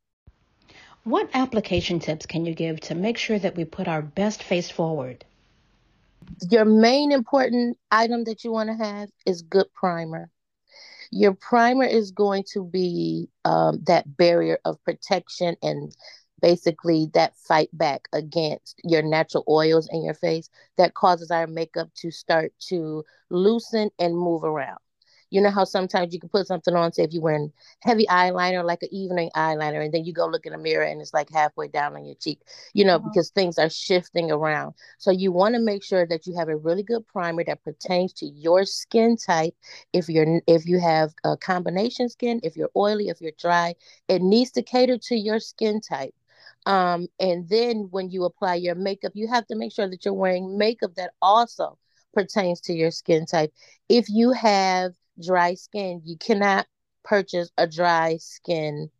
What 1.05 1.31
application 1.35 2.01
tips 2.01 2.27
can 2.27 2.45
you 2.45 2.55
give 2.55 2.81
to 2.81 2.95
make 2.95 3.17
sure 3.19 3.39
that 3.39 3.57
we 3.57 3.65
put 3.65 3.87
our 3.87 4.03
best 4.03 4.43
face 4.43 4.71
forward? 4.71 5.25
Your 6.51 6.65
main 6.65 7.13
important 7.13 7.79
item 7.91 8.25
that 8.25 8.45
you 8.45 8.51
want 8.51 8.71
to 8.71 8.85
have 8.85 9.11
is 9.25 9.43
good 9.43 9.73
primer. 9.73 10.31
Your 11.13 11.35
primer 11.35 11.85
is 11.85 12.11
going 12.11 12.45
to 12.53 12.65
be 12.65 13.29
um, 13.45 13.81
that 13.85 14.17
barrier 14.17 14.59
of 14.65 14.83
protection 14.83 15.57
and 15.63 15.95
basically 16.41 17.11
that 17.15 17.37
fight 17.37 17.71
back 17.73 18.09
against 18.13 18.81
your 18.85 19.03
natural 19.03 19.45
oils 19.49 19.89
in 19.91 20.05
your 20.05 20.15
face 20.15 20.51
that 20.77 20.95
causes 20.95 21.31
our 21.31 21.47
makeup 21.47 21.89
to 21.95 22.11
start 22.11 22.53
to 22.59 23.05
loosen 23.31 23.91
and 23.99 24.17
move 24.17 24.45
around. 24.45 24.79
You 25.31 25.41
know 25.41 25.51
how 25.51 25.65
sometimes 25.65 26.15
you 26.15 26.21
can 26.21 26.29
put 26.29 26.47
something 26.47 26.75
on, 26.75 26.93
say 26.93 27.03
if 27.03 27.13
you're 27.13 27.23
wearing 27.23 27.53
heavy 27.81 28.07
eyeliner, 28.07 28.65
like 28.65 28.83
an 28.83 28.95
evening 28.95 29.31
eyeliner, 29.35 29.85
and 29.85 29.93
then 29.93 30.05
you 30.05 30.13
go 30.13 30.27
look 30.27 30.47
in 30.47 30.53
the 30.53 30.59
mirror 30.59 30.85
and 30.85 31.01
it's 31.01 31.13
like 31.13 31.29
halfway 31.31 31.67
down 31.69 31.97
on 31.97 32.05
your 32.05 32.15
cheek, 32.15 32.41
you 32.75 32.85
know, 32.85 32.99
mm-hmm. 32.99 33.09
because 33.09 33.31
things 33.31 33.59
are 33.59 33.69
shifting 33.69 34.31
around. 34.31 34.75
So 34.99 35.11
you 35.11 35.33
want 35.33 35.55
to 35.57 35.61
make 35.61 35.83
sure 35.83 36.07
that 36.07 36.27
you 36.27 36.37
have 36.37 36.49
a 36.49 36.57
really 36.57 36.85
good 36.85 37.07
primer 37.09 37.43
that 37.45 37.65
pertains 37.65 38.13
to 38.15 38.27
your 38.27 38.65
skin 38.65 39.17
type. 39.17 39.55
If 39.93 40.09
you're 40.09 40.41
if 40.47 40.67
you 40.67 40.79
have 40.79 41.13
a 41.25 41.37
combination 41.37 42.09
skin, 42.09 42.41
if 42.45 42.57
you're 42.57 42.71
oily, 42.77 43.09
if 43.09 43.21
you're 43.21 43.33
dry, 43.39 43.75
it 44.09 44.23
needs 44.23 44.53
to 44.53 44.63
cater 44.63 44.97
to 45.09 45.17
your 45.17 45.41
skin 45.41 45.81
type. 45.81 46.15
Um, 46.67 47.07
and 47.21 47.49
then 47.49 47.89
when 47.91 48.11
you 48.11 48.25
apply 48.25 48.57
your 48.57 48.75
makeup, 48.75 49.13
you 49.15 49.29
have 49.29 49.47
to 49.47 49.57
make 49.57 49.73
sure 49.73 49.89
that 49.89 50.05
you're 50.05 50.15
wearing 50.15 50.59
makeup 50.59 50.95
that 50.97 51.13
also 51.23 51.79
pertains 52.13 52.61
to 52.63 52.73
your 52.75 52.91
skin 52.91 53.25
type. 53.25 53.53
If 53.89 54.09
you 54.09 54.33
have 54.33 54.93
dry 55.25 55.55
skin, 55.55 56.03
you 56.05 56.17
cannot 56.17 56.67
purchase 57.05 57.51
a 57.57 57.67
dry 57.67 58.17
skin 58.19 58.91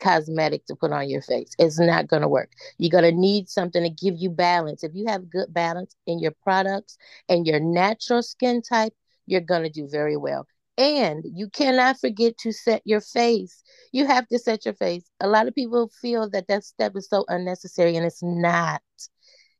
cosmetic 0.00 0.66
to 0.66 0.76
put 0.76 0.92
on 0.92 1.08
your 1.08 1.22
face. 1.22 1.50
It's 1.58 1.78
not 1.78 2.08
going 2.08 2.22
to 2.22 2.28
work. 2.28 2.50
You're 2.78 2.90
going 2.90 3.10
to 3.10 3.18
need 3.18 3.48
something 3.48 3.82
to 3.82 3.90
give 3.90 4.16
you 4.18 4.30
balance. 4.30 4.84
If 4.84 4.94
you 4.94 5.06
have 5.06 5.30
good 5.30 5.52
balance 5.52 5.94
in 6.06 6.18
your 6.18 6.32
products 6.42 6.98
and 7.28 7.46
your 7.46 7.60
natural 7.60 8.22
skin 8.22 8.62
type, 8.62 8.92
you're 9.26 9.40
going 9.40 9.62
to 9.62 9.70
do 9.70 9.88
very 9.88 10.16
well. 10.16 10.46
And 10.78 11.24
you 11.34 11.48
cannot 11.48 11.98
forget 11.98 12.36
to 12.38 12.52
set 12.52 12.82
your 12.84 13.00
face. 13.00 13.62
You 13.92 14.06
have 14.06 14.28
to 14.28 14.38
set 14.38 14.66
your 14.66 14.74
face. 14.74 15.04
A 15.20 15.28
lot 15.28 15.48
of 15.48 15.54
people 15.54 15.90
feel 16.02 16.28
that 16.30 16.48
that 16.48 16.64
step 16.64 16.92
is 16.96 17.08
so 17.08 17.24
unnecessary, 17.28 17.96
and 17.96 18.04
it's 18.04 18.22
not. 18.22 18.82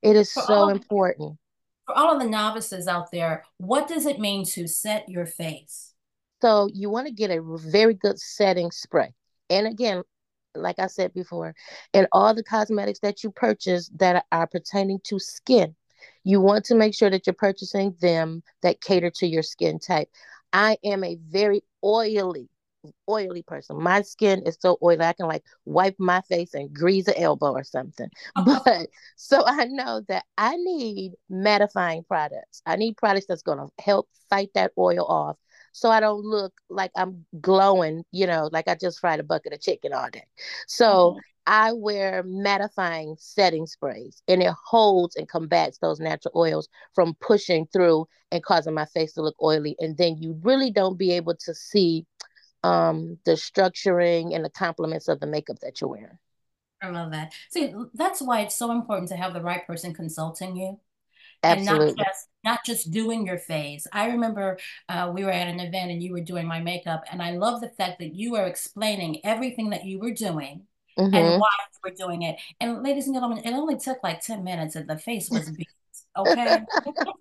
It 0.02 0.14
is 0.14 0.30
for 0.30 0.42
so 0.42 0.54
all, 0.54 0.68
important. 0.68 1.38
For 1.86 1.96
all 1.96 2.14
of 2.14 2.22
the 2.22 2.28
novices 2.28 2.86
out 2.86 3.10
there, 3.10 3.44
what 3.56 3.88
does 3.88 4.04
it 4.04 4.20
mean 4.20 4.44
to 4.46 4.66
set 4.66 5.08
your 5.08 5.24
face? 5.24 5.94
So, 6.42 6.68
you 6.74 6.90
want 6.90 7.06
to 7.06 7.14
get 7.14 7.30
a 7.30 7.40
very 7.42 7.94
good 7.94 8.18
setting 8.20 8.70
spray. 8.70 9.14
And 9.48 9.66
again, 9.66 10.02
like 10.54 10.78
I 10.78 10.86
said 10.86 11.14
before, 11.14 11.54
and 11.94 12.06
all 12.12 12.34
the 12.34 12.42
cosmetics 12.42 13.00
that 13.00 13.24
you 13.24 13.30
purchase 13.30 13.90
that 13.96 14.26
are 14.32 14.46
pertaining 14.46 15.00
to 15.04 15.18
skin, 15.18 15.74
you 16.24 16.40
want 16.40 16.64
to 16.66 16.74
make 16.74 16.94
sure 16.94 17.08
that 17.08 17.26
you're 17.26 17.34
purchasing 17.34 17.96
them 18.00 18.42
that 18.62 18.80
cater 18.80 19.10
to 19.16 19.26
your 19.26 19.42
skin 19.42 19.78
type. 19.78 20.08
I 20.52 20.78
am 20.84 21.04
a 21.04 21.16
very 21.28 21.62
oily, 21.84 22.48
oily 23.08 23.42
person. 23.42 23.80
My 23.82 24.02
skin 24.02 24.42
is 24.46 24.56
so 24.60 24.78
oily, 24.82 25.04
I 25.04 25.12
can 25.12 25.26
like 25.26 25.44
wipe 25.64 25.96
my 25.98 26.20
face 26.22 26.54
and 26.54 26.72
grease 26.72 27.08
an 27.08 27.14
elbow 27.16 27.52
or 27.52 27.64
something. 27.64 28.08
But 28.34 28.88
so 29.16 29.42
I 29.46 29.64
know 29.66 30.02
that 30.08 30.24
I 30.38 30.56
need 30.56 31.12
mattifying 31.30 32.06
products. 32.06 32.62
I 32.66 32.76
need 32.76 32.96
products 32.96 33.26
that's 33.26 33.42
going 33.42 33.58
to 33.58 33.68
help 33.82 34.08
fight 34.30 34.50
that 34.54 34.72
oil 34.78 35.04
off 35.06 35.36
so 35.76 35.90
I 35.90 36.00
don't 36.00 36.24
look 36.24 36.54
like 36.70 36.90
I'm 36.96 37.26
glowing, 37.38 38.02
you 38.10 38.26
know, 38.26 38.48
like 38.50 38.66
I 38.66 38.74
just 38.76 38.98
fried 38.98 39.20
a 39.20 39.22
bucket 39.22 39.52
of 39.52 39.60
chicken 39.60 39.92
all 39.92 40.08
day. 40.08 40.24
So 40.66 40.86
mm-hmm. 40.86 41.18
I 41.46 41.72
wear 41.74 42.24
mattifying 42.24 43.20
setting 43.20 43.66
sprays 43.66 44.22
and 44.26 44.42
it 44.42 44.54
holds 44.64 45.16
and 45.16 45.28
combats 45.28 45.76
those 45.76 46.00
natural 46.00 46.32
oils 46.34 46.66
from 46.94 47.14
pushing 47.20 47.66
through 47.66 48.06
and 48.32 48.42
causing 48.42 48.72
my 48.72 48.86
face 48.86 49.12
to 49.12 49.22
look 49.22 49.36
oily. 49.42 49.76
And 49.78 49.98
then 49.98 50.16
you 50.16 50.40
really 50.42 50.70
don't 50.70 50.96
be 50.96 51.12
able 51.12 51.34
to 51.40 51.54
see 51.54 52.06
um, 52.64 53.18
the 53.26 53.32
structuring 53.32 54.34
and 54.34 54.46
the 54.46 54.50
complements 54.50 55.08
of 55.08 55.20
the 55.20 55.26
makeup 55.26 55.58
that 55.60 55.82
you're 55.82 55.90
wearing. 55.90 56.18
I 56.80 56.88
love 56.88 57.10
that. 57.10 57.34
See, 57.50 57.74
that's 57.92 58.22
why 58.22 58.40
it's 58.40 58.56
so 58.56 58.72
important 58.72 59.10
to 59.10 59.16
have 59.16 59.34
the 59.34 59.42
right 59.42 59.66
person 59.66 59.92
consulting 59.92 60.56
you. 60.56 60.80
Absolutely. 61.42 61.88
And 61.88 61.96
not 61.96 62.06
just 62.06 62.28
not 62.44 62.64
just 62.64 62.90
doing 62.90 63.26
your 63.26 63.38
face. 63.38 63.86
I 63.92 64.06
remember 64.06 64.58
uh, 64.88 65.10
we 65.12 65.24
were 65.24 65.32
at 65.32 65.48
an 65.48 65.60
event 65.60 65.90
and 65.90 66.02
you 66.02 66.12
were 66.12 66.20
doing 66.20 66.46
my 66.46 66.60
makeup, 66.60 67.04
and 67.10 67.20
I 67.20 67.32
love 67.32 67.60
the 67.60 67.68
fact 67.68 67.98
that 67.98 68.14
you 68.14 68.32
were 68.32 68.46
explaining 68.46 69.20
everything 69.24 69.70
that 69.70 69.84
you 69.84 69.98
were 69.98 70.12
doing 70.12 70.66
mm-hmm. 70.98 71.14
and 71.14 71.40
why 71.40 71.48
you 71.72 71.90
were 71.90 71.96
doing 71.96 72.22
it. 72.22 72.36
And 72.60 72.82
ladies 72.82 73.06
and 73.06 73.14
gentlemen, 73.14 73.38
it 73.44 73.52
only 73.52 73.76
took 73.76 74.02
like 74.02 74.20
10 74.20 74.44
minutes 74.44 74.76
and 74.76 74.88
the 74.88 74.96
face 74.96 75.30
was 75.30 75.50
beat. 75.50 75.68
Okay. 76.16 76.60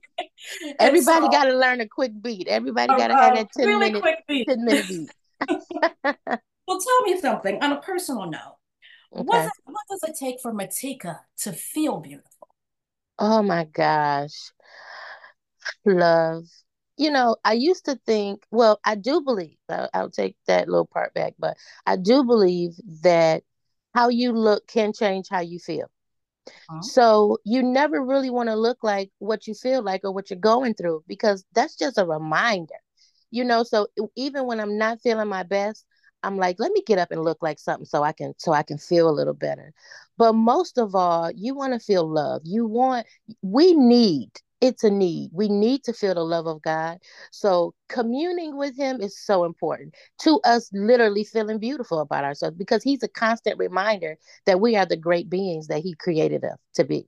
Everybody 0.79 1.25
so, 1.25 1.29
got 1.29 1.45
to 1.45 1.57
learn 1.57 1.81
a 1.81 1.88
quick 1.88 2.12
beat. 2.22 2.48
Everybody 2.48 2.88
got 2.88 3.07
to 3.07 3.13
uh, 3.13 3.22
have 3.22 3.36
that 3.36 3.51
10 3.57 3.67
really 3.67 3.86
minute, 3.88 4.01
quick 4.01 4.19
beat. 4.27 4.48
10 4.48 4.63
minute 4.63 4.88
beat. 4.88 5.10
well, 6.03 6.79
tell 6.79 7.01
me 7.03 7.19
something 7.19 7.62
on 7.62 7.74
a 7.74 7.81
personal 7.81 8.29
note. 8.29 8.57
Okay. 9.13 9.24
What, 9.24 9.51
what 9.65 9.84
does 9.89 10.03
it 10.03 10.15
take 10.17 10.41
for 10.41 10.53
Matika 10.53 11.19
to 11.39 11.51
feel 11.51 12.00
beautiful? 12.00 12.29
Oh 13.19 13.41
my 13.43 13.65
gosh. 13.65 14.51
Love. 15.86 16.45
You 16.98 17.12
know, 17.12 17.36
I 17.43 17.53
used 17.53 17.86
to 17.86 18.00
think, 18.05 18.45
well, 18.51 18.79
I 18.86 18.95
do 18.95 19.22
believe, 19.22 19.57
I'll, 19.69 19.89
I'll 19.93 20.10
take 20.10 20.38
that 20.48 20.69
little 20.69 20.86
part 20.88 21.13
back, 21.13 21.34
but 21.38 21.57
I 21.86 21.98
do 21.98 22.24
believe 22.24 22.74
that 23.01 23.43
how 23.93 24.10
you 24.10 24.31
look 24.31 24.67
can 24.67 24.93
change 24.93 25.27
how 25.29 25.41
you 25.41 25.60
feel. 25.60 25.89
Uh-huh. 26.69 26.81
So 26.81 27.38
you 27.45 27.63
never 27.63 28.03
really 28.03 28.29
want 28.29 28.50
to 28.50 28.55
look 28.55 28.84
like 28.84 29.12
what 29.19 29.48
you 29.48 29.53
feel 29.53 29.81
like 29.81 30.01
or 30.03 30.12
what 30.12 30.29
you're 30.29 30.39
going 30.39 30.74
through 30.75 31.03
because 31.07 31.45
that's 31.53 31.75
just 31.77 31.98
a 31.98 32.05
reminder. 32.05 32.75
You 33.31 33.43
know, 33.43 33.63
so 33.63 33.88
even 34.15 34.45
when 34.45 34.60
I'm 34.60 34.77
not 34.77 35.01
feeling 35.01 35.27
my 35.27 35.43
best, 35.43 35.86
I'm 36.25 36.38
like, 36.38 36.58
let 36.60 36.72
me 36.72 36.84
get 36.86 37.00
up 37.00 37.12
and 37.12 37.24
look 37.24 37.41
like 37.41 37.60
something 37.60 37.86
so 37.86 38.03
I 38.03 38.12
can 38.12 38.34
so 38.38 38.53
I 38.53 38.63
can 38.63 38.77
feel 38.77 39.10
a 39.10 39.12
little 39.12 39.34
better. 39.34 39.74
But 40.17 40.34
most 40.34 40.77
of 40.77 40.96
all, 40.96 41.32
you 41.32 41.55
want 41.55 41.74
to 41.74 41.79
feel 41.79 42.08
love. 42.08 42.41
You 42.46 42.65
want 42.65 43.08
we 43.41 43.74
need 43.74 44.32
it's 44.62 44.84
a 44.84 44.89
need. 44.89 45.29
We 45.34 45.50
need 45.50 45.84
to 45.84 45.94
feel 45.94 46.15
the 46.15 46.24
love 46.24 46.48
of 46.48 46.62
God. 46.62 47.00
So 47.32 47.74
communing 47.89 48.58
with 48.58 48.75
him 48.77 49.01
is 49.01 49.20
so 49.20 49.44
important 49.44 49.94
to 50.22 50.39
us 50.44 50.70
literally 50.74 51.24
feeling 51.24 51.60
beautiful 51.60 52.00
about 52.00 52.24
ourselves 52.24 52.58
because 52.58 52.82
he's 52.82 53.03
a 53.03 53.08
constant 53.08 53.60
reminder 53.60 54.17
that 54.46 54.60
we 54.60 54.75
are 54.75 54.86
the 54.86 54.98
great 54.98 55.29
beings 55.29 55.67
that 55.67 55.82
he 55.82 55.94
created 55.94 56.44
us 56.44 56.58
to 56.75 56.84
be. 56.84 57.08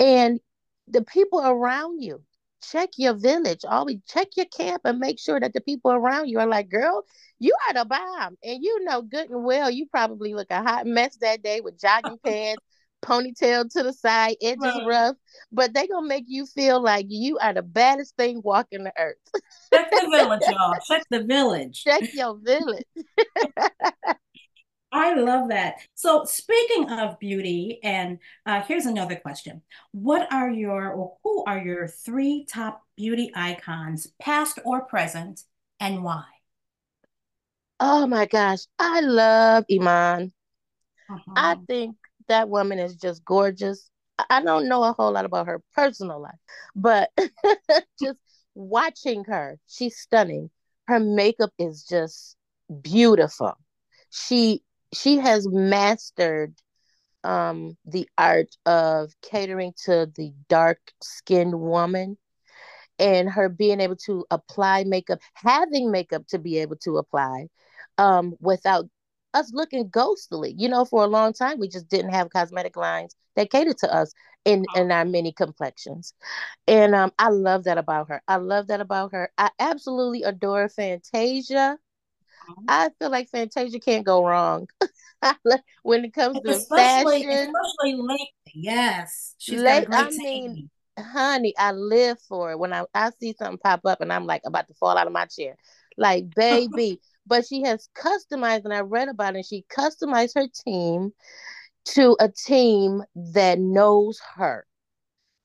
And 0.00 0.40
the 0.86 1.02
people 1.02 1.40
around 1.44 2.00
you, 2.02 2.22
check 2.62 2.90
your 2.96 3.14
village, 3.14 3.64
always 3.64 3.98
check 4.06 4.28
your 4.36 4.46
camp 4.46 4.82
and 4.84 4.98
make 4.98 5.18
sure 5.18 5.40
that 5.40 5.52
the 5.52 5.60
people 5.60 5.92
around 5.92 6.28
you 6.28 6.38
are 6.38 6.46
like, 6.46 6.68
girl, 6.68 7.04
you 7.38 7.54
are 7.68 7.74
the 7.74 7.84
bomb. 7.84 8.36
And 8.42 8.62
you 8.62 8.84
know 8.84 9.02
good 9.02 9.30
and 9.30 9.44
well 9.44 9.70
you 9.70 9.86
probably 9.86 10.34
look 10.34 10.50
a 10.50 10.62
hot 10.62 10.86
mess 10.86 11.16
that 11.20 11.42
day 11.42 11.60
with 11.60 11.80
jogging 11.80 12.18
pants 12.24 12.62
ponytail 13.02 13.70
to 13.70 13.82
the 13.82 13.92
side, 13.92 14.36
edges 14.42 14.60
right. 14.62 14.86
rough, 14.86 15.16
but 15.52 15.72
they 15.74 15.86
gonna 15.86 16.06
make 16.06 16.24
you 16.26 16.46
feel 16.46 16.82
like 16.82 17.06
you 17.08 17.38
are 17.38 17.54
the 17.54 17.62
baddest 17.62 18.16
thing 18.16 18.40
walking 18.42 18.84
the 18.84 18.92
earth. 18.98 19.16
Check 19.72 19.90
the 19.90 20.08
village, 20.10 20.40
y'all. 20.48 20.74
Check 20.86 21.04
the 21.10 21.22
village. 21.22 21.84
Check 21.86 22.14
your 22.14 22.38
village. 22.38 22.84
I 24.90 25.14
love 25.14 25.50
that. 25.50 25.76
So, 25.94 26.24
speaking 26.24 26.90
of 26.90 27.18
beauty, 27.18 27.78
and 27.82 28.18
uh, 28.46 28.62
here's 28.62 28.86
another 28.86 29.16
question: 29.16 29.62
What 29.92 30.32
are 30.32 30.50
your, 30.50 30.92
or 30.92 31.16
who 31.22 31.44
are 31.44 31.58
your 31.58 31.88
three 31.88 32.46
top 32.50 32.82
beauty 32.96 33.30
icons, 33.34 34.06
past 34.18 34.58
or 34.64 34.82
present, 34.86 35.42
and 35.78 36.02
why? 36.02 36.24
Oh 37.80 38.06
my 38.06 38.26
gosh, 38.26 38.60
I 38.78 39.00
love 39.00 39.64
Iman. 39.70 40.32
Uh-huh. 41.10 41.32
I 41.36 41.56
think 41.66 41.96
that 42.28 42.48
woman 42.48 42.78
is 42.78 42.96
just 42.96 43.24
gorgeous. 43.24 43.90
I 44.30 44.42
don't 44.42 44.68
know 44.68 44.82
a 44.82 44.92
whole 44.94 45.12
lot 45.12 45.24
about 45.24 45.46
her 45.46 45.62
personal 45.74 46.20
life, 46.20 46.38
but 46.74 47.10
just 48.00 48.18
watching 48.54 49.24
her, 49.24 49.58
she's 49.68 49.96
stunning. 49.98 50.50
Her 50.86 50.98
makeup 50.98 51.52
is 51.58 51.84
just 51.84 52.36
beautiful. 52.82 53.54
She 54.10 54.62
she 54.92 55.18
has 55.18 55.46
mastered 55.48 56.54
um 57.24 57.76
the 57.84 58.08
art 58.18 58.56
of 58.66 59.12
catering 59.22 59.72
to 59.84 60.10
the 60.16 60.32
dark 60.48 60.78
skinned 61.02 61.58
woman 61.60 62.16
and 62.98 63.28
her 63.30 63.48
being 63.48 63.80
able 63.80 63.96
to 63.96 64.24
apply 64.30 64.84
makeup 64.84 65.20
having 65.34 65.90
makeup 65.90 66.26
to 66.28 66.38
be 66.38 66.58
able 66.58 66.76
to 66.76 66.96
apply 66.98 67.46
um 67.98 68.34
without 68.40 68.86
us 69.34 69.52
looking 69.52 69.88
ghostly. 69.90 70.54
You 70.56 70.68
know, 70.68 70.84
for 70.84 71.04
a 71.04 71.08
long 71.08 71.32
time, 71.32 71.58
we 71.58 71.68
just 71.68 71.88
didn't 71.88 72.12
have 72.12 72.30
cosmetic 72.30 72.76
lines 72.76 73.14
that 73.36 73.50
catered 73.50 73.78
to 73.78 73.94
us 73.94 74.12
in 74.44 74.64
in 74.74 74.90
our 74.90 75.04
many 75.04 75.32
complexions, 75.32 76.14
and 76.66 76.94
um, 76.94 77.12
I 77.18 77.30
love 77.30 77.64
that 77.64 77.78
about 77.78 78.08
her. 78.08 78.22
I 78.28 78.36
love 78.36 78.68
that 78.68 78.80
about 78.80 79.12
her. 79.12 79.30
I 79.38 79.50
absolutely 79.58 80.22
adore 80.22 80.68
Fantasia. 80.68 81.78
I 82.68 82.90
feel 82.98 83.10
like 83.10 83.28
Fantasia 83.28 83.78
can't 83.80 84.04
go 84.04 84.24
wrong 84.24 84.68
when 85.82 86.04
it 86.04 86.12
comes 86.12 86.40
to 86.40 86.50
especially, 86.50 87.22
fashion. 87.22 87.54
Especially 87.54 87.94
lately, 87.94 88.28
yes, 88.54 89.34
she's 89.38 89.60
Late, 89.60 89.88
got 89.88 90.06
a 90.06 90.16
great 90.16 90.20
I 90.20 90.24
mean, 90.24 90.70
honey, 90.98 91.54
I 91.58 91.72
live 91.72 92.18
for 92.28 92.52
it. 92.52 92.58
When 92.58 92.72
I, 92.72 92.84
I 92.94 93.10
see 93.20 93.34
something 93.38 93.58
pop 93.58 93.80
up 93.84 94.00
and 94.00 94.12
I'm 94.12 94.26
like 94.26 94.42
about 94.44 94.68
to 94.68 94.74
fall 94.74 94.96
out 94.96 95.06
of 95.06 95.12
my 95.12 95.26
chair, 95.26 95.56
like 95.96 96.26
baby, 96.34 97.00
but 97.26 97.46
she 97.46 97.62
has 97.62 97.88
customized, 97.96 98.64
and 98.64 98.74
I 98.74 98.80
read 98.80 99.08
about 99.08 99.36
it, 99.36 99.46
she 99.46 99.64
customized 99.70 100.34
her 100.34 100.48
team 100.64 101.12
to 101.86 102.16
a 102.20 102.28
team 102.28 103.02
that 103.14 103.58
knows 103.58 104.20
her 104.36 104.66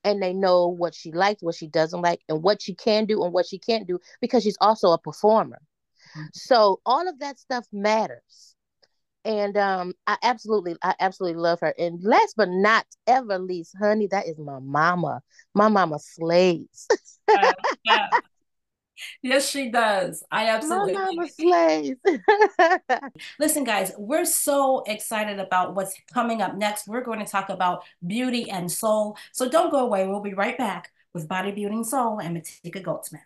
and 0.04 0.22
they 0.22 0.34
know 0.34 0.68
what 0.68 0.94
she 0.94 1.10
likes, 1.12 1.42
what 1.42 1.54
she 1.54 1.66
doesn't 1.66 2.02
like, 2.02 2.20
and 2.28 2.42
what 2.42 2.60
she 2.60 2.74
can 2.74 3.06
do 3.06 3.24
and 3.24 3.32
what 3.32 3.46
she 3.46 3.58
can't 3.58 3.88
do 3.88 3.98
because 4.20 4.42
she's 4.42 4.58
also 4.60 4.90
a 4.90 4.98
performer. 4.98 5.60
So 6.32 6.80
all 6.84 7.08
of 7.08 7.18
that 7.20 7.38
stuff 7.38 7.66
matters. 7.72 8.54
And 9.24 9.56
um, 9.56 9.94
I 10.06 10.16
absolutely, 10.22 10.76
I 10.82 10.94
absolutely 11.00 11.40
love 11.40 11.60
her. 11.60 11.74
And 11.78 12.02
last 12.02 12.34
but 12.36 12.48
not 12.50 12.84
ever 13.06 13.38
least, 13.38 13.74
honey, 13.80 14.06
that 14.08 14.26
is 14.26 14.38
my 14.38 14.58
mama. 14.60 15.22
My 15.54 15.68
mama 15.68 15.98
slays. 15.98 16.86
uh, 17.28 17.52
yeah. 17.84 18.08
Yes, 19.22 19.50
she 19.50 19.70
does. 19.70 20.22
I 20.30 20.48
absolutely. 20.48 20.94
My 20.94 21.10
mama 21.12 21.28
slays. 21.28 21.96
Listen, 23.40 23.64
guys, 23.64 23.92
we're 23.98 24.24
so 24.24 24.84
excited 24.86 25.40
about 25.40 25.74
what's 25.74 25.94
coming 26.12 26.40
up 26.40 26.54
next. 26.54 26.86
We're 26.86 27.02
going 27.02 27.18
to 27.18 27.30
talk 27.30 27.48
about 27.48 27.82
beauty 28.06 28.50
and 28.50 28.70
soul. 28.70 29.16
So 29.32 29.48
don't 29.48 29.70
go 29.70 29.78
away. 29.78 30.06
We'll 30.06 30.20
be 30.20 30.34
right 30.34 30.56
back 30.56 30.92
with 31.12 31.28
Body, 31.28 31.50
Beauty, 31.50 31.74
and 31.74 31.86
Soul 31.86 32.20
and 32.20 32.36
Matika 32.36 32.82
Goldsmith. 32.82 33.22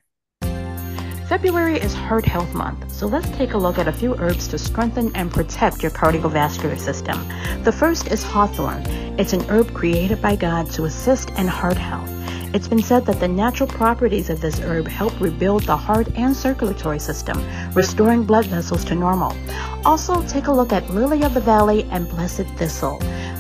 February 1.29 1.79
is 1.79 1.93
Heart 1.93 2.25
Health 2.25 2.55
Month, 2.55 2.91
so 2.91 3.07
let's 3.07 3.29
take 3.33 3.53
a 3.53 3.59
look 3.59 3.77
at 3.77 3.87
a 3.87 3.93
few 3.93 4.15
herbs 4.15 4.49
to 4.49 4.57
strengthen 4.57 5.15
and 5.15 5.31
protect 5.31 5.83
your 5.83 5.91
cardiovascular 5.91 6.79
system. 6.79 7.23
The 7.65 7.71
first 7.71 8.11
is 8.11 8.23
hawthorn. 8.23 8.81
It's 9.19 9.35
an 9.35 9.43
herb 9.51 9.75
created 9.75 10.23
by 10.23 10.37
God 10.37 10.71
to 10.71 10.87
assist 10.87 11.29
in 11.33 11.47
heart 11.47 11.77
health. 11.77 12.09
It's 12.55 12.67
been 12.67 12.81
said 12.81 13.05
that 13.05 13.21
the 13.21 13.29
natural 13.29 13.69
properties 13.69 14.31
of 14.31 14.41
this 14.41 14.59
herb 14.61 14.89
help 14.89 15.21
rebuild 15.21 15.65
the 15.65 15.77
heart 15.77 16.09
and 16.17 16.35
circulatory 16.35 16.99
system, 16.99 17.47
restoring 17.75 18.25
blood 18.25 18.47
vessels 18.47 18.83
to 18.87 18.95
normal. 18.95 19.37
Also, 19.85 20.27
take 20.29 20.47
a 20.47 20.53
look 20.53 20.73
at 20.73 20.89
lily 20.89 21.25
of 21.25 21.35
the 21.35 21.41
valley 21.41 21.85
and 21.91 22.09
blessed 22.09 22.47
thistle. 22.57 22.99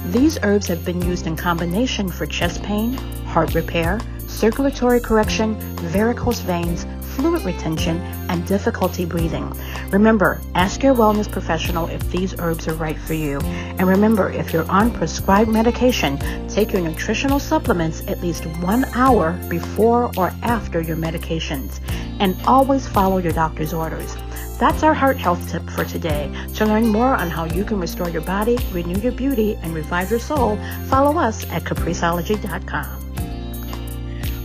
These 0.08 0.38
herbs 0.42 0.66
have 0.66 0.84
been 0.84 1.00
used 1.00 1.26
in 1.26 1.36
combination 1.36 2.10
for 2.10 2.26
chest 2.26 2.62
pain, 2.62 2.92
heart 3.24 3.54
repair, 3.54 3.98
circulatory 4.26 5.00
correction, 5.00 5.54
varicose 5.90 6.40
veins, 6.40 6.84
fluid 7.18 7.42
retention, 7.42 7.98
and 8.30 8.46
difficulty 8.46 9.04
breathing. 9.04 9.52
Remember, 9.90 10.40
ask 10.54 10.84
your 10.84 10.94
wellness 10.94 11.30
professional 11.30 11.88
if 11.88 12.08
these 12.12 12.38
herbs 12.38 12.68
are 12.68 12.74
right 12.74 12.98
for 12.98 13.14
you. 13.14 13.40
And 13.40 13.88
remember, 13.88 14.30
if 14.30 14.52
you're 14.52 14.70
on 14.70 14.92
prescribed 14.92 15.50
medication, 15.50 16.16
take 16.48 16.72
your 16.72 16.80
nutritional 16.80 17.40
supplements 17.40 18.06
at 18.06 18.20
least 18.20 18.46
one 18.62 18.84
hour 18.94 19.32
before 19.48 20.12
or 20.16 20.32
after 20.42 20.80
your 20.80 20.96
medications. 20.96 21.80
And 22.20 22.36
always 22.46 22.86
follow 22.86 23.18
your 23.18 23.32
doctor's 23.32 23.72
orders. 23.72 24.16
That's 24.60 24.84
our 24.84 24.94
heart 24.94 25.16
health 25.16 25.50
tip 25.50 25.68
for 25.70 25.84
today. 25.84 26.32
To 26.54 26.66
learn 26.66 26.86
more 26.86 27.14
on 27.14 27.30
how 27.30 27.46
you 27.46 27.64
can 27.64 27.80
restore 27.80 28.10
your 28.10 28.22
body, 28.22 28.58
renew 28.72 29.00
your 29.00 29.12
beauty, 29.12 29.56
and 29.62 29.74
revive 29.74 30.10
your 30.10 30.20
soul, 30.20 30.56
follow 30.86 31.18
us 31.18 31.44
at 31.50 31.64
capriceology.com. 31.64 33.08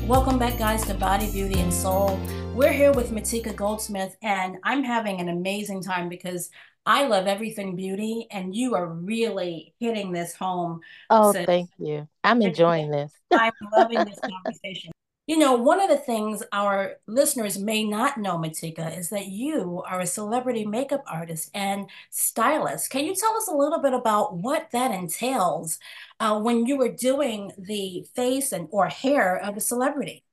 Welcome 0.07 0.37
back, 0.37 0.57
guys, 0.59 0.85
to 0.87 0.93
Body, 0.93 1.31
Beauty, 1.31 1.59
and 1.61 1.73
Soul. 1.73 2.19
We're 2.53 2.71
here 2.71 2.91
with 2.91 3.09
Matika 3.09 3.55
Goldsmith, 3.55 4.15
and 4.21 4.57
I'm 4.63 4.83
having 4.83 5.19
an 5.19 5.27
amazing 5.27 5.81
time 5.81 6.07
because 6.07 6.51
I 6.85 7.07
love 7.07 7.25
everything 7.25 7.75
beauty, 7.75 8.27
and 8.29 8.55
you 8.55 8.75
are 8.75 8.85
really 8.85 9.73
hitting 9.79 10.11
this 10.11 10.35
home. 10.35 10.81
Oh, 11.09 11.33
thank 11.33 11.71
you. 11.79 12.07
I'm 12.23 12.43
enjoying 12.43 12.91
this. 12.91 13.11
I'm 13.31 13.53
loving 13.75 14.05
this 14.05 14.19
conversation. 14.19 14.91
You 15.25 15.39
know, 15.39 15.55
one 15.55 15.81
of 15.81 15.89
the 15.89 15.97
things 15.97 16.43
our 16.51 16.97
listeners 17.07 17.57
may 17.57 17.83
not 17.83 18.19
know, 18.19 18.37
Matika, 18.37 18.95
is 18.99 19.09
that 19.09 19.27
you 19.27 19.81
are 19.87 20.01
a 20.01 20.05
celebrity 20.05 20.63
makeup 20.63 21.03
artist 21.07 21.49
and 21.55 21.89
stylist. 22.11 22.91
Can 22.91 23.03
you 23.03 23.15
tell 23.15 23.35
us 23.35 23.47
a 23.47 23.55
little 23.55 23.79
bit 23.79 23.93
about 23.93 24.37
what 24.37 24.69
that 24.73 24.91
entails 24.91 25.79
uh, 26.19 26.39
when 26.39 26.67
you 26.67 26.77
were 26.77 26.91
doing 26.91 27.51
the 27.57 28.05
face 28.13 28.51
and 28.51 28.67
or 28.69 28.89
hair 28.89 29.37
of 29.37 29.57
a 29.57 29.61
celebrity? 29.61 30.23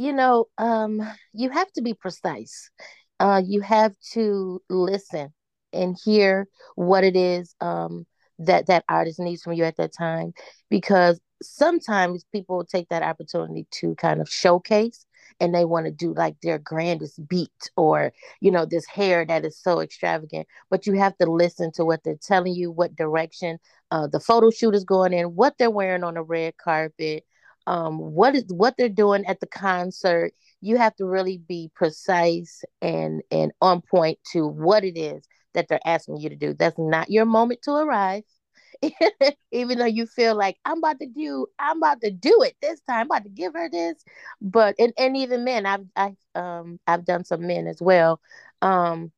You 0.00 0.14
know, 0.14 0.46
um, 0.56 1.02
you 1.34 1.50
have 1.50 1.70
to 1.72 1.82
be 1.82 1.92
precise. 1.92 2.70
Uh, 3.20 3.42
you 3.44 3.60
have 3.60 3.92
to 4.12 4.62
listen 4.70 5.28
and 5.74 5.94
hear 6.02 6.48
what 6.74 7.04
it 7.04 7.16
is 7.16 7.54
um, 7.60 8.06
that 8.38 8.66
that 8.68 8.82
artist 8.88 9.20
needs 9.20 9.42
from 9.42 9.52
you 9.52 9.64
at 9.64 9.76
that 9.76 9.92
time, 9.92 10.32
because 10.70 11.20
sometimes 11.42 12.24
people 12.32 12.64
take 12.64 12.88
that 12.88 13.02
opportunity 13.02 13.66
to 13.72 13.94
kind 13.96 14.22
of 14.22 14.28
showcase 14.28 15.04
and 15.38 15.54
they 15.54 15.66
want 15.66 15.84
to 15.84 15.92
do 15.92 16.14
like 16.14 16.36
their 16.42 16.58
grandest 16.58 17.20
beat 17.28 17.50
or 17.76 18.12
you 18.40 18.50
know 18.50 18.64
this 18.64 18.86
hair 18.86 19.24
that 19.24 19.44
is 19.44 19.58
so 19.58 19.80
extravagant 19.80 20.46
but 20.70 20.86
you 20.86 20.94
have 20.94 21.16
to 21.16 21.30
listen 21.30 21.70
to 21.72 21.84
what 21.84 22.02
they're 22.04 22.18
telling 22.20 22.54
you 22.54 22.70
what 22.70 22.96
direction 22.96 23.58
uh, 23.90 24.06
the 24.06 24.20
photo 24.20 24.50
shoot 24.50 24.74
is 24.74 24.84
going 24.84 25.14
in 25.14 25.28
what 25.28 25.54
they're 25.58 25.70
wearing 25.70 26.04
on 26.04 26.14
the 26.14 26.22
red 26.22 26.54
carpet 26.58 27.24
um, 27.66 27.98
what 27.98 28.34
is 28.34 28.44
what 28.48 28.74
they're 28.76 28.88
doing 28.88 29.24
at 29.26 29.40
the 29.40 29.46
concert 29.46 30.32
you 30.60 30.76
have 30.76 30.94
to 30.96 31.04
really 31.04 31.38
be 31.38 31.70
precise 31.74 32.62
and 32.82 33.22
and 33.30 33.52
on 33.60 33.80
point 33.80 34.18
to 34.32 34.46
what 34.46 34.84
it 34.84 34.98
is 34.98 35.26
that 35.54 35.68
they're 35.68 35.80
asking 35.84 36.16
you 36.18 36.28
to 36.28 36.36
do 36.36 36.54
that's 36.54 36.78
not 36.78 37.10
your 37.10 37.24
moment 37.24 37.60
to 37.62 37.72
arrive 37.72 38.22
even 39.52 39.78
though 39.78 39.84
you 39.84 40.06
feel 40.06 40.34
like 40.34 40.56
I'm 40.64 40.78
about 40.78 41.00
to 41.00 41.06
do, 41.06 41.46
I'm 41.58 41.78
about 41.78 42.00
to 42.02 42.10
do 42.10 42.42
it 42.42 42.56
this 42.62 42.80
time. 42.82 43.00
I'm 43.00 43.06
about 43.06 43.24
to 43.24 43.28
give 43.30 43.52
her 43.52 43.68
this. 43.68 44.02
But 44.40 44.74
and, 44.78 44.92
and 44.98 45.16
even 45.16 45.44
men, 45.44 45.66
I've 45.66 45.86
I 45.96 46.14
um 46.34 46.80
I've 46.86 47.04
done 47.04 47.24
some 47.24 47.46
men 47.46 47.66
as 47.66 47.80
well. 47.80 48.20
Um, 48.62 49.12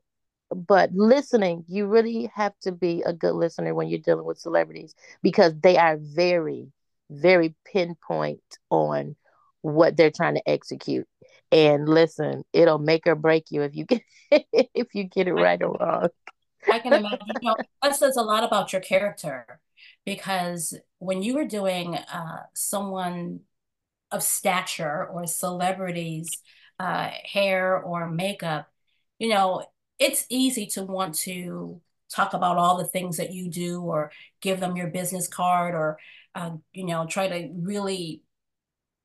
but 0.54 0.92
listening, 0.92 1.64
you 1.68 1.86
really 1.86 2.30
have 2.34 2.54
to 2.62 2.72
be 2.72 3.02
a 3.06 3.12
good 3.12 3.34
listener 3.34 3.74
when 3.74 3.88
you're 3.88 3.98
dealing 4.00 4.26
with 4.26 4.38
celebrities 4.38 4.94
because 5.22 5.54
they 5.60 5.78
are 5.78 5.96
very, 5.98 6.72
very 7.12 7.54
pinpoint 7.64 8.42
on 8.70 9.16
what 9.60 9.96
they're 9.96 10.10
trying 10.10 10.34
to 10.34 10.48
execute. 10.48 11.06
And 11.50 11.88
listen, 11.88 12.44
it'll 12.52 12.78
make 12.78 13.06
or 13.06 13.14
break 13.14 13.50
you 13.50 13.62
if 13.62 13.76
you 13.76 13.84
get 13.84 14.02
if 14.30 14.94
you 14.94 15.04
get 15.04 15.28
it 15.28 15.34
right 15.34 15.62
or 15.62 15.76
wrong. 15.78 16.08
I 16.70 16.78
can 16.78 16.92
imagine. 16.92 17.18
You 17.40 17.50
know, 17.50 17.56
that 17.82 17.96
says 17.96 18.16
a 18.16 18.22
lot 18.22 18.44
about 18.44 18.72
your 18.72 18.82
character 18.82 19.60
because 20.04 20.74
when 20.98 21.22
you 21.22 21.34
were 21.34 21.44
doing 21.44 21.96
uh, 21.96 22.42
someone 22.54 23.40
of 24.10 24.22
stature 24.22 25.06
or 25.06 25.26
celebrities' 25.26 26.30
uh, 26.78 27.10
hair 27.24 27.78
or 27.78 28.08
makeup, 28.08 28.68
you 29.18 29.28
know, 29.28 29.64
it's 29.98 30.26
easy 30.28 30.66
to 30.66 30.84
want 30.84 31.14
to 31.14 31.80
talk 32.10 32.34
about 32.34 32.58
all 32.58 32.76
the 32.76 32.86
things 32.86 33.16
that 33.16 33.32
you 33.32 33.48
do 33.48 33.80
or 33.80 34.10
give 34.40 34.60
them 34.60 34.76
your 34.76 34.88
business 34.88 35.28
card 35.28 35.74
or, 35.74 35.98
uh, 36.34 36.52
you 36.72 36.86
know, 36.86 37.06
try 37.06 37.28
to 37.28 37.50
really 37.54 38.22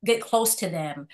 get 0.05 0.21
close 0.21 0.55
to 0.55 0.69
them. 0.69 1.07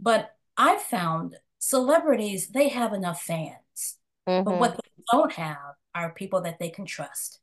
But 0.00 0.34
I've 0.56 0.82
found 0.82 1.36
celebrities, 1.58 2.48
they 2.48 2.68
have 2.68 2.92
enough 2.92 3.22
fans. 3.22 3.98
Mm-hmm. 4.28 4.44
But 4.44 4.58
what 4.58 4.74
they 4.76 5.02
don't 5.12 5.32
have 5.32 5.74
are 5.94 6.12
people 6.12 6.42
that 6.42 6.58
they 6.58 6.70
can 6.70 6.86
trust. 6.86 7.40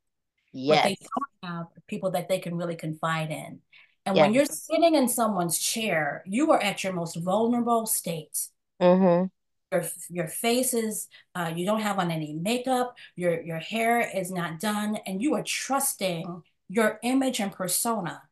Yes. 0.54 0.78
But 0.78 0.84
they 0.84 0.98
don't 1.02 1.52
have 1.52 1.68
people 1.88 2.12
that 2.12 2.30
they 2.30 2.40
can 2.40 2.56
really 2.56 2.76
confide 2.76 3.32
in. 3.32 3.60
And 4.06 4.16
yes. 4.16 4.24
when 4.24 4.34
you're 4.34 4.46
sitting 4.46 4.96
in 4.96 5.10
someone's 5.10 5.58
chair, 5.58 6.24
you 6.26 6.52
are 6.52 6.62
at 6.62 6.84
your 6.84 6.94
most 6.94 7.16
vulnerable 7.16 7.86
state. 7.86 8.38
Mm-hmm. 8.82 9.26
Your, 9.72 9.84
your 10.10 10.28
face 10.28 10.74
is, 10.74 11.08
uh, 11.34 11.52
you 11.56 11.66
don't 11.66 11.82
have 11.82 11.98
on 11.98 12.12
any 12.12 12.34
makeup, 12.34 12.96
your, 13.16 13.42
your 13.42 13.58
hair 13.58 14.00
is 14.16 14.32
not 14.32 14.60
done, 14.60 14.98
and 15.08 15.22
you 15.22 15.34
are 15.34 15.44
trusting 15.44 16.44
your 16.68 17.00
image 17.04 17.40
and 17.40 17.52
persona 17.52 18.24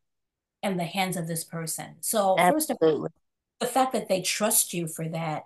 in 0.61 0.77
the 0.77 0.85
hands 0.85 1.17
of 1.17 1.27
this 1.27 1.43
person. 1.43 1.95
So, 2.01 2.35
Absolutely. 2.37 2.53
first 2.53 2.69
of 2.69 2.77
all, 2.81 3.07
the 3.59 3.67
fact 3.67 3.93
that 3.93 4.09
they 4.09 4.21
trust 4.21 4.73
you 4.73 4.87
for 4.87 5.07
that, 5.09 5.45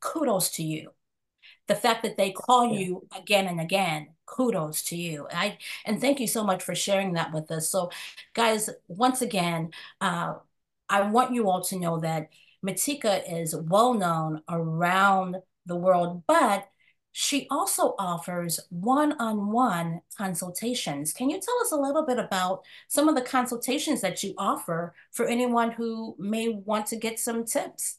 kudos 0.00 0.50
to 0.52 0.62
you 0.62 0.90
the 1.66 1.74
fact 1.74 2.02
that 2.02 2.16
they 2.16 2.30
call 2.30 2.66
you 2.66 3.06
again 3.16 3.46
and 3.46 3.60
again 3.60 4.08
kudos 4.26 4.82
to 4.82 4.96
you 4.96 5.26
i 5.32 5.58
and 5.84 6.00
thank 6.00 6.20
you 6.20 6.26
so 6.26 6.44
much 6.44 6.62
for 6.62 6.74
sharing 6.74 7.12
that 7.14 7.32
with 7.32 7.50
us 7.50 7.68
so 7.68 7.90
guys 8.34 8.70
once 8.88 9.22
again 9.22 9.70
uh, 10.00 10.34
i 10.88 11.02
want 11.02 11.34
you 11.34 11.48
all 11.48 11.60
to 11.62 11.78
know 11.78 11.98
that 11.98 12.28
matika 12.64 13.22
is 13.30 13.54
well 13.54 13.94
known 13.94 14.42
around 14.48 15.36
the 15.66 15.76
world 15.76 16.22
but 16.26 16.68
she 17.16 17.46
also 17.48 17.94
offers 17.98 18.58
one-on-one 18.70 20.00
consultations 20.18 21.12
can 21.12 21.30
you 21.30 21.40
tell 21.40 21.58
us 21.60 21.72
a 21.72 21.76
little 21.76 22.04
bit 22.04 22.18
about 22.18 22.62
some 22.88 23.08
of 23.08 23.14
the 23.14 23.22
consultations 23.22 24.00
that 24.00 24.22
you 24.22 24.34
offer 24.36 24.94
for 25.12 25.26
anyone 25.26 25.70
who 25.70 26.16
may 26.18 26.48
want 26.48 26.86
to 26.86 26.96
get 26.96 27.18
some 27.18 27.44
tips 27.44 27.98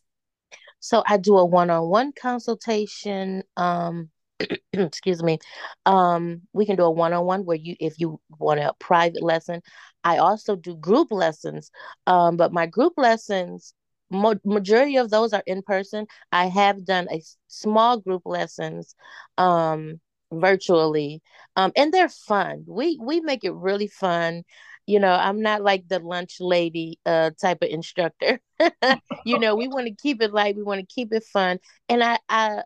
so 0.85 1.01
I 1.07 1.17
do 1.17 1.37
a 1.39 1.45
one-on-one 1.45 2.13
consultation. 2.13 3.41
Um, 3.57 4.11
excuse 4.73 5.23
me. 5.23 5.39
Um, 5.87 6.43
we 6.53 6.67
can 6.67 6.75
do 6.75 6.83
a 6.83 6.91
one-on-one 6.91 7.43
where 7.43 7.57
you, 7.57 7.75
if 7.79 7.99
you 7.99 8.19
want 8.37 8.59
a 8.59 8.71
private 8.79 9.23
lesson. 9.23 9.61
I 10.03 10.17
also 10.17 10.55
do 10.55 10.75
group 10.75 11.11
lessons. 11.11 11.71
Um, 12.05 12.37
but 12.37 12.53
my 12.53 12.67
group 12.67 12.93
lessons, 12.97 13.73
mo- 14.09 14.39
majority 14.45 14.97
of 14.97 15.09
those 15.09 15.33
are 15.33 15.43
in 15.45 15.61
person. 15.61 16.07
I 16.31 16.47
have 16.47 16.85
done 16.85 17.07
a 17.11 17.21
small 17.47 17.97
group 17.99 18.23
lessons, 18.25 18.95
um, 19.37 19.99
virtually, 20.31 21.21
um, 21.55 21.71
and 21.75 21.93
they're 21.93 22.09
fun. 22.09 22.65
We 22.67 22.99
we 23.01 23.21
make 23.21 23.43
it 23.43 23.53
really 23.53 23.87
fun 23.87 24.43
you 24.87 24.99
know 24.99 25.13
i'm 25.13 25.41
not 25.41 25.61
like 25.61 25.87
the 25.87 25.99
lunch 25.99 26.37
lady 26.39 26.99
uh 27.05 27.31
type 27.41 27.57
of 27.61 27.69
instructor 27.69 28.39
you 29.25 29.39
know 29.39 29.55
we 29.55 29.67
want 29.67 29.87
to 29.87 29.93
keep 29.95 30.21
it 30.21 30.33
light 30.33 30.55
we 30.55 30.63
want 30.63 30.79
to 30.79 30.93
keep 30.93 31.11
it 31.13 31.23
fun 31.23 31.59
and 31.89 32.03
i 32.03 32.17
i 32.29 32.61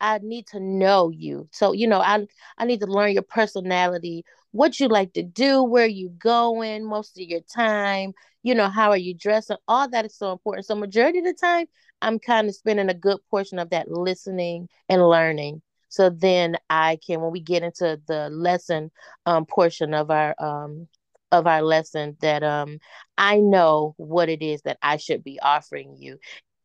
i 0.00 0.18
need 0.22 0.46
to 0.46 0.60
know 0.60 1.10
you 1.10 1.48
so 1.52 1.72
you 1.72 1.86
know 1.86 2.00
i 2.00 2.24
i 2.58 2.64
need 2.64 2.80
to 2.80 2.86
learn 2.86 3.12
your 3.12 3.22
personality 3.22 4.24
what 4.52 4.78
you 4.78 4.88
like 4.88 5.12
to 5.12 5.22
do 5.22 5.62
where 5.62 5.86
you 5.86 6.08
going 6.10 6.84
most 6.84 7.18
of 7.18 7.24
your 7.24 7.40
time 7.40 8.12
you 8.44 8.54
know 8.54 8.68
how 8.68 8.90
are 8.90 8.96
you 8.96 9.14
dressing? 9.14 9.56
All 9.66 9.88
that 9.90 10.04
is 10.06 10.16
so 10.16 10.30
important. 10.32 10.66
So 10.66 10.76
majority 10.76 11.18
of 11.18 11.24
the 11.24 11.34
time 11.34 11.66
i'm 12.02 12.18
kind 12.18 12.48
of 12.48 12.54
spending 12.54 12.90
a 12.90 12.94
good 12.94 13.18
portion 13.30 13.58
of 13.58 13.70
that 13.70 13.90
listening 13.90 14.68
and 14.88 15.08
learning. 15.08 15.62
So 15.88 16.10
then 16.10 16.56
i 16.70 16.98
can 17.04 17.20
when 17.20 17.32
we 17.32 17.40
get 17.40 17.64
into 17.64 18.00
the 18.06 18.28
lesson 18.30 18.92
um, 19.26 19.46
portion 19.46 19.94
of 19.94 20.10
our 20.12 20.34
um, 20.38 20.88
of 21.32 21.46
our 21.46 21.62
lesson 21.62 22.16
that 22.20 22.42
um 22.44 22.78
I 23.18 23.38
know 23.38 23.94
what 23.96 24.28
it 24.28 24.42
is 24.42 24.62
that 24.62 24.78
I 24.82 24.98
should 24.98 25.24
be 25.24 25.40
offering 25.40 25.96
you 25.98 26.18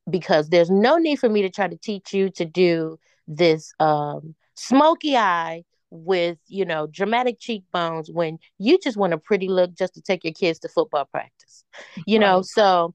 because 0.09 0.49
there's 0.49 0.69
no 0.71 0.97
need 0.97 1.17
for 1.19 1.29
me 1.29 1.41
to 1.43 1.49
try 1.49 1.67
to 1.67 1.77
teach 1.77 2.13
you 2.13 2.29
to 2.31 2.45
do 2.45 2.99
this 3.27 3.73
um 3.79 4.35
smoky 4.55 5.15
eye 5.17 5.63
with 5.91 6.37
you 6.47 6.65
know 6.65 6.87
dramatic 6.87 7.39
cheekbones 7.39 8.09
when 8.11 8.37
you 8.57 8.77
just 8.79 8.97
want 8.97 9.13
a 9.13 9.17
pretty 9.17 9.47
look 9.47 9.73
just 9.75 9.93
to 9.93 10.01
take 10.01 10.23
your 10.23 10.33
kids 10.33 10.59
to 10.59 10.69
football 10.69 11.05
practice 11.05 11.63
you 12.05 12.19
know 12.19 12.41
so 12.41 12.93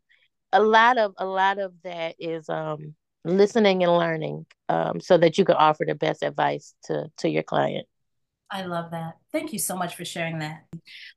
a 0.53 0.63
lot 0.63 0.97
of 0.99 1.13
a 1.19 1.25
lot 1.25 1.59
of 1.59 1.73
that 1.83 2.15
is 2.19 2.49
um 2.49 2.95
listening 3.25 3.83
and 3.83 3.93
learning 3.93 4.47
um 4.69 5.01
so 5.01 5.19
that 5.19 5.37
you 5.39 5.45
can 5.45 5.57
offer 5.57 5.85
the 5.87 5.95
best 5.95 6.23
advice 6.23 6.75
to 6.85 7.11
to 7.17 7.29
your 7.29 7.43
client 7.43 7.87
I 8.51 8.63
love 8.63 8.93
that. 8.93 9.17
Thank 9.33 9.53
you 9.53 9.59
so 9.59 9.77
much 9.77 9.97
for 9.97 10.05
sharing 10.05 10.39
that. 10.39 10.65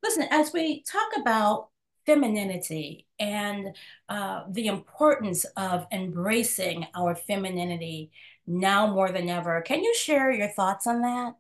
Listen, 0.01 0.27
as 0.31 0.51
we 0.53 0.83
talk 0.83 1.09
about 1.17 1.69
femininity 2.07 3.05
and 3.19 3.75
uh, 4.09 4.43
the 4.49 4.67
importance 4.67 5.45
of 5.55 5.85
embracing 5.91 6.87
our 6.95 7.13
femininity 7.13 8.09
now 8.47 8.87
more 8.91 9.11
than 9.11 9.29
ever, 9.29 9.61
can 9.61 9.83
you 9.83 9.93
share 9.93 10.31
your 10.31 10.47
thoughts 10.47 10.87
on 10.87 11.01
that? 11.01 11.33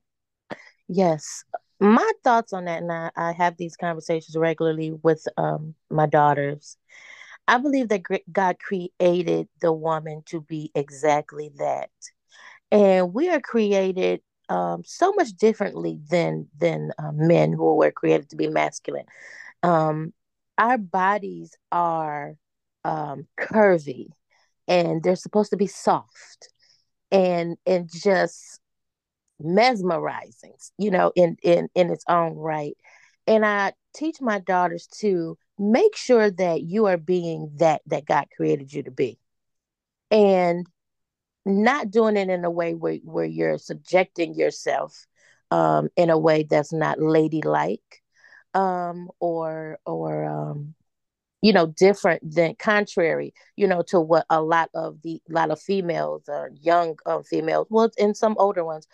Yes. 0.87 1.43
My 1.79 2.11
thoughts 2.23 2.53
on 2.53 2.65
that, 2.65 2.81
and 2.81 2.91
I, 2.91 3.11
I 3.15 3.31
have 3.33 3.57
these 3.57 3.75
conversations 3.77 4.35
regularly 4.35 4.91
with 4.91 5.27
um, 5.37 5.75
my 5.89 6.07
daughters. 6.07 6.77
I 7.47 7.59
believe 7.59 7.89
that 7.89 8.03
God 8.31 8.57
created 8.59 9.47
the 9.61 9.71
woman 9.71 10.23
to 10.27 10.41
be 10.41 10.71
exactly 10.75 11.51
that. 11.59 11.91
And 12.71 13.13
we 13.13 13.29
are 13.29 13.39
created 13.39 14.21
um, 14.49 14.83
so 14.85 15.13
much 15.13 15.29
differently 15.33 15.99
than 16.09 16.47
than 16.57 16.91
uh, 16.97 17.11
men 17.13 17.53
who 17.53 17.75
were 17.75 17.91
created 17.91 18.29
to 18.29 18.35
be 18.35 18.47
masculine. 18.47 19.05
Um, 19.63 20.13
our 20.57 20.77
bodies 20.77 21.55
are 21.71 22.35
um, 22.83 23.27
curvy, 23.39 24.07
and 24.67 25.03
they're 25.03 25.15
supposed 25.15 25.51
to 25.51 25.57
be 25.57 25.67
soft, 25.67 26.49
and 27.11 27.57
and 27.65 27.89
just 27.91 28.59
mesmerizing, 29.39 30.55
you 30.77 30.91
know, 30.91 31.11
in 31.15 31.37
in 31.43 31.69
in 31.75 31.89
its 31.91 32.03
own 32.07 32.35
right. 32.35 32.77
And 33.27 33.45
I 33.45 33.73
teach 33.95 34.21
my 34.21 34.39
daughters 34.39 34.87
to 34.99 35.37
make 35.59 35.95
sure 35.95 36.31
that 36.31 36.61
you 36.63 36.85
are 36.87 36.97
being 36.97 37.51
that 37.57 37.81
that 37.87 38.05
God 38.05 38.27
created 38.35 38.71
you 38.73 38.83
to 38.83 38.91
be, 38.91 39.19
and 40.11 40.67
not 41.45 41.89
doing 41.91 42.17
it 42.17 42.29
in 42.29 42.43
a 42.43 42.51
way 42.51 42.73
where, 42.75 42.97
where 43.03 43.25
you're 43.25 43.57
subjecting 43.57 44.35
yourself 44.35 45.07
um, 45.51 45.89
in 45.95 46.09
a 46.09 46.17
way 46.17 46.43
that's 46.43 46.73
not 46.73 46.99
ladylike 46.99 48.01
um, 48.53 49.09
or 49.19 49.79
or 49.85 50.25
um, 50.25 50.75
you 51.41 51.53
know 51.53 51.67
different 51.67 52.21
than 52.29 52.55
contrary 52.55 53.33
you 53.55 53.67
know 53.67 53.81
to 53.81 53.99
what 53.99 54.25
a 54.29 54.41
lot 54.41 54.69
of 54.73 55.01
the 55.03 55.21
lot 55.29 55.51
of 55.51 55.61
females 55.61 56.23
or 56.27 56.51
young 56.61 56.97
um, 57.05 57.23
females 57.23 57.67
well 57.69 57.89
and 57.97 58.17
some 58.17 58.35
older 58.39 58.65
ones 58.65 58.87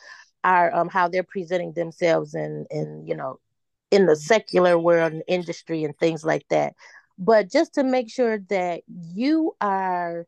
are 0.43 0.73
um, 0.73 0.89
how 0.89 1.07
they're 1.07 1.23
presenting 1.23 1.73
themselves 1.73 2.35
in 2.35 2.65
in 2.69 3.05
you 3.07 3.15
know 3.15 3.39
in 3.91 4.05
the 4.05 4.15
secular 4.15 4.77
world 4.77 5.13
and 5.13 5.23
industry 5.27 5.83
and 5.83 5.97
things 5.97 6.23
like 6.23 6.45
that 6.49 6.73
but 7.17 7.51
just 7.51 7.75
to 7.75 7.83
make 7.83 8.09
sure 8.09 8.39
that 8.49 8.81
you 8.87 9.55
are 9.61 10.25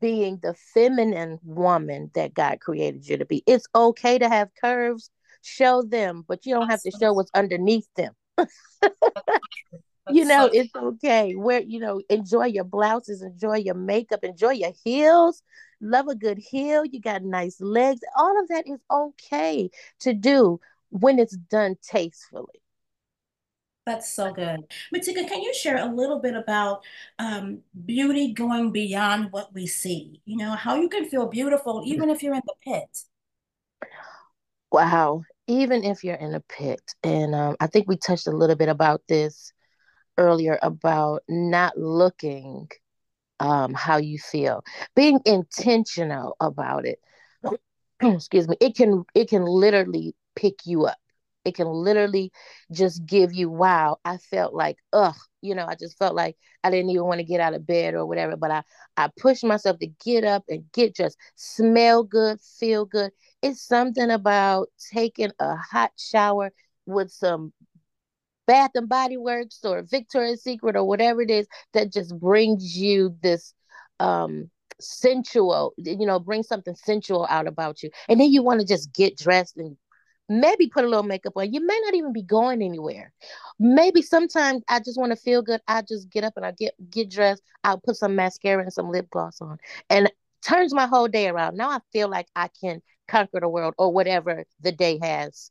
being 0.00 0.38
the 0.42 0.54
feminine 0.74 1.38
woman 1.44 2.10
that 2.14 2.34
God 2.34 2.60
created 2.60 3.08
you 3.08 3.16
to 3.18 3.24
be. 3.24 3.42
It's 3.46 3.66
okay 3.74 4.18
to 4.18 4.28
have 4.28 4.50
curves, 4.60 5.10
show 5.42 5.82
them, 5.82 6.24
but 6.26 6.44
you 6.46 6.54
don't 6.54 6.68
have 6.68 6.82
to 6.82 6.90
show 6.90 7.12
what's 7.12 7.30
underneath 7.34 7.88
them. 7.96 8.14
you 10.10 10.24
know, 10.24 10.48
it's 10.52 10.74
okay. 10.74 11.34
Where 11.34 11.60
you 11.60 11.80
know, 11.80 12.00
enjoy 12.08 12.46
your 12.46 12.64
blouses, 12.64 13.22
enjoy 13.22 13.56
your 13.56 13.74
makeup, 13.74 14.24
enjoy 14.24 14.52
your 14.52 14.72
heels. 14.84 15.42
Love 15.80 16.08
a 16.08 16.14
good 16.14 16.38
heel. 16.38 16.84
You 16.84 17.00
got 17.00 17.22
nice 17.22 17.60
legs. 17.60 18.00
All 18.16 18.40
of 18.40 18.48
that 18.48 18.64
is 18.66 18.80
okay 18.90 19.70
to 20.00 20.14
do 20.14 20.60
when 20.90 21.18
it's 21.18 21.36
done 21.36 21.76
tastefully. 21.82 22.62
That's 23.84 24.12
so 24.12 24.32
good. 24.32 24.64
Matika, 24.92 25.28
can 25.28 25.42
you 25.42 25.54
share 25.54 25.76
a 25.76 25.94
little 25.94 26.18
bit 26.18 26.34
about 26.34 26.82
um, 27.20 27.60
beauty 27.84 28.32
going 28.32 28.72
beyond 28.72 29.30
what 29.30 29.54
we 29.54 29.68
see? 29.68 30.20
You 30.24 30.38
know, 30.38 30.52
how 30.52 30.74
you 30.74 30.88
can 30.88 31.08
feel 31.08 31.28
beautiful 31.28 31.82
even 31.86 32.10
if 32.10 32.20
you're 32.20 32.34
in 32.34 32.42
the 32.44 32.54
pit. 32.64 33.04
Wow. 34.72 35.22
Even 35.46 35.84
if 35.84 36.02
you're 36.02 36.16
in 36.16 36.34
a 36.34 36.40
pit. 36.40 36.82
And 37.04 37.32
um, 37.32 37.56
I 37.60 37.68
think 37.68 37.86
we 37.86 37.96
touched 37.96 38.26
a 38.26 38.32
little 38.32 38.56
bit 38.56 38.68
about 38.68 39.02
this 39.08 39.52
earlier 40.18 40.58
about 40.62 41.22
not 41.28 41.76
looking 41.78 42.68
um, 43.40 43.74
how 43.74 43.98
you 43.98 44.18
feel, 44.18 44.64
being 44.94 45.20
intentional 45.26 46.36
about 46.40 46.86
it. 46.86 47.00
Excuse 48.02 48.48
me. 48.48 48.56
It 48.60 48.76
can 48.76 49.04
it 49.14 49.28
can 49.28 49.44
literally 49.44 50.14
pick 50.34 50.66
you 50.66 50.86
up. 50.86 50.98
It 51.44 51.54
can 51.54 51.68
literally 51.68 52.32
just 52.72 53.06
give 53.06 53.32
you, 53.32 53.48
wow, 53.48 53.98
I 54.04 54.16
felt 54.16 54.52
like, 54.52 54.78
ugh, 54.92 55.14
you 55.42 55.54
know, 55.54 55.64
I 55.64 55.76
just 55.76 55.96
felt 55.96 56.16
like 56.16 56.36
I 56.64 56.70
didn't 56.70 56.90
even 56.90 57.04
want 57.06 57.20
to 57.20 57.24
get 57.24 57.40
out 57.40 57.54
of 57.54 57.64
bed 57.64 57.94
or 57.94 58.04
whatever. 58.04 58.36
But 58.36 58.50
I, 58.50 58.62
I 58.96 59.10
pushed 59.16 59.44
myself 59.44 59.78
to 59.78 59.86
get 60.04 60.24
up 60.24 60.42
and 60.48 60.64
get 60.72 60.96
dressed, 60.96 61.16
smell 61.36 62.02
good, 62.02 62.40
feel 62.40 62.84
good. 62.84 63.12
It's 63.42 63.62
something 63.62 64.10
about 64.10 64.70
taking 64.92 65.30
a 65.38 65.54
hot 65.56 65.92
shower 65.96 66.52
with 66.84 67.12
some 67.12 67.52
Bath 68.46 68.72
and 68.74 68.88
Body 68.88 69.16
Works 69.16 69.60
or 69.64 69.82
Victoria's 69.82 70.42
Secret 70.42 70.76
or 70.76 70.84
whatever 70.84 71.22
it 71.22 71.30
is 71.30 71.46
that 71.72 71.92
just 71.92 72.18
brings 72.18 72.76
you 72.76 73.16
this 73.22 73.54
um 74.00 74.50
sensual, 74.80 75.72
you 75.78 76.06
know, 76.06 76.18
bring 76.18 76.42
something 76.42 76.74
sensual 76.74 77.26
out 77.30 77.46
about 77.46 77.82
you. 77.82 77.90
And 78.08 78.20
then 78.20 78.30
you 78.30 78.42
want 78.42 78.60
to 78.60 78.66
just 78.66 78.92
get 78.92 79.16
dressed 79.16 79.56
and 79.56 79.76
maybe 80.28 80.68
put 80.68 80.84
a 80.84 80.88
little 80.88 81.02
makeup 81.02 81.32
on. 81.36 81.52
You 81.52 81.64
may 81.64 81.80
not 81.84 81.94
even 81.94 82.12
be 82.12 82.22
going 82.22 82.62
anywhere. 82.62 83.12
Maybe 83.58 84.02
sometimes 84.02 84.62
I 84.68 84.80
just 84.80 84.98
want 84.98 85.12
to 85.12 85.16
feel 85.16 85.42
good. 85.42 85.60
I 85.68 85.82
just 85.82 86.10
get 86.10 86.24
up 86.24 86.34
and 86.36 86.44
I 86.44 86.52
get 86.52 86.74
get 86.90 87.10
dressed. 87.10 87.42
I'll 87.64 87.80
put 87.80 87.96
some 87.96 88.14
mascara 88.14 88.62
and 88.62 88.72
some 88.72 88.90
lip 88.90 89.08
gloss 89.10 89.40
on. 89.40 89.58
And 89.90 90.10
turns 90.42 90.74
my 90.74 90.86
whole 90.86 91.08
day 91.08 91.28
around. 91.28 91.56
Now 91.56 91.70
I 91.70 91.78
feel 91.92 92.08
like 92.08 92.28
I 92.36 92.48
can 92.60 92.82
conquer 93.08 93.40
the 93.40 93.48
world 93.48 93.74
or 93.78 93.92
whatever 93.92 94.44
the 94.60 94.72
day 94.72 94.98
has 95.02 95.50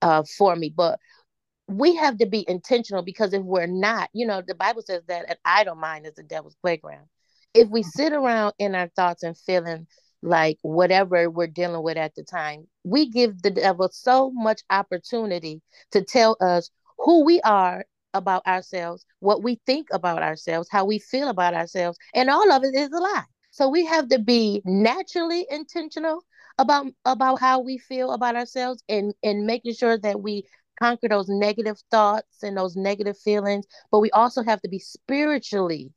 uh, 0.00 0.22
for 0.38 0.56
me. 0.56 0.72
But 0.74 0.98
we 1.68 1.94
have 1.96 2.18
to 2.18 2.26
be 2.26 2.44
intentional 2.48 3.02
because 3.02 3.32
if 3.32 3.42
we're 3.42 3.66
not, 3.66 4.10
you 4.12 4.26
know, 4.26 4.42
the 4.46 4.54
Bible 4.54 4.82
says 4.82 5.02
that 5.08 5.30
an 5.30 5.36
idle 5.44 5.74
mind 5.74 6.06
is 6.06 6.14
the 6.14 6.22
devil's 6.22 6.56
playground. 6.60 7.06
If 7.54 7.68
we 7.68 7.80
mm-hmm. 7.82 7.88
sit 7.94 8.12
around 8.12 8.54
in 8.58 8.74
our 8.74 8.88
thoughts 8.88 9.22
and 9.22 9.36
feeling 9.36 9.86
like 10.22 10.58
whatever 10.62 11.28
we're 11.28 11.46
dealing 11.48 11.82
with 11.82 11.96
at 11.96 12.14
the 12.14 12.22
time, 12.22 12.66
we 12.84 13.10
give 13.10 13.42
the 13.42 13.50
devil 13.50 13.88
so 13.92 14.30
much 14.30 14.62
opportunity 14.70 15.60
to 15.90 16.02
tell 16.02 16.36
us 16.40 16.70
who 16.98 17.24
we 17.24 17.40
are 17.40 17.84
about 18.14 18.46
ourselves, 18.46 19.04
what 19.20 19.42
we 19.42 19.60
think 19.66 19.88
about 19.92 20.22
ourselves, 20.22 20.68
how 20.70 20.84
we 20.84 20.98
feel 20.98 21.28
about 21.28 21.54
ourselves, 21.54 21.98
and 22.14 22.30
all 22.30 22.52
of 22.52 22.62
it 22.62 22.74
is 22.74 22.90
a 22.92 22.98
lie. 22.98 23.24
So 23.50 23.68
we 23.68 23.84
have 23.86 24.08
to 24.08 24.18
be 24.18 24.62
naturally 24.64 25.46
intentional 25.50 26.22
about 26.58 26.86
about 27.04 27.40
how 27.40 27.60
we 27.60 27.78
feel 27.78 28.12
about 28.12 28.36
ourselves 28.36 28.82
and 28.88 29.14
and 29.22 29.46
making 29.46 29.74
sure 29.74 29.98
that 29.98 30.20
we 30.20 30.44
conquer 30.82 31.08
those 31.08 31.28
negative 31.28 31.78
thoughts 31.90 32.42
and 32.42 32.56
those 32.56 32.74
negative 32.76 33.16
feelings, 33.18 33.66
but 33.90 34.00
we 34.00 34.10
also 34.10 34.42
have 34.42 34.60
to 34.62 34.68
be 34.68 34.78
spiritually 34.80 35.92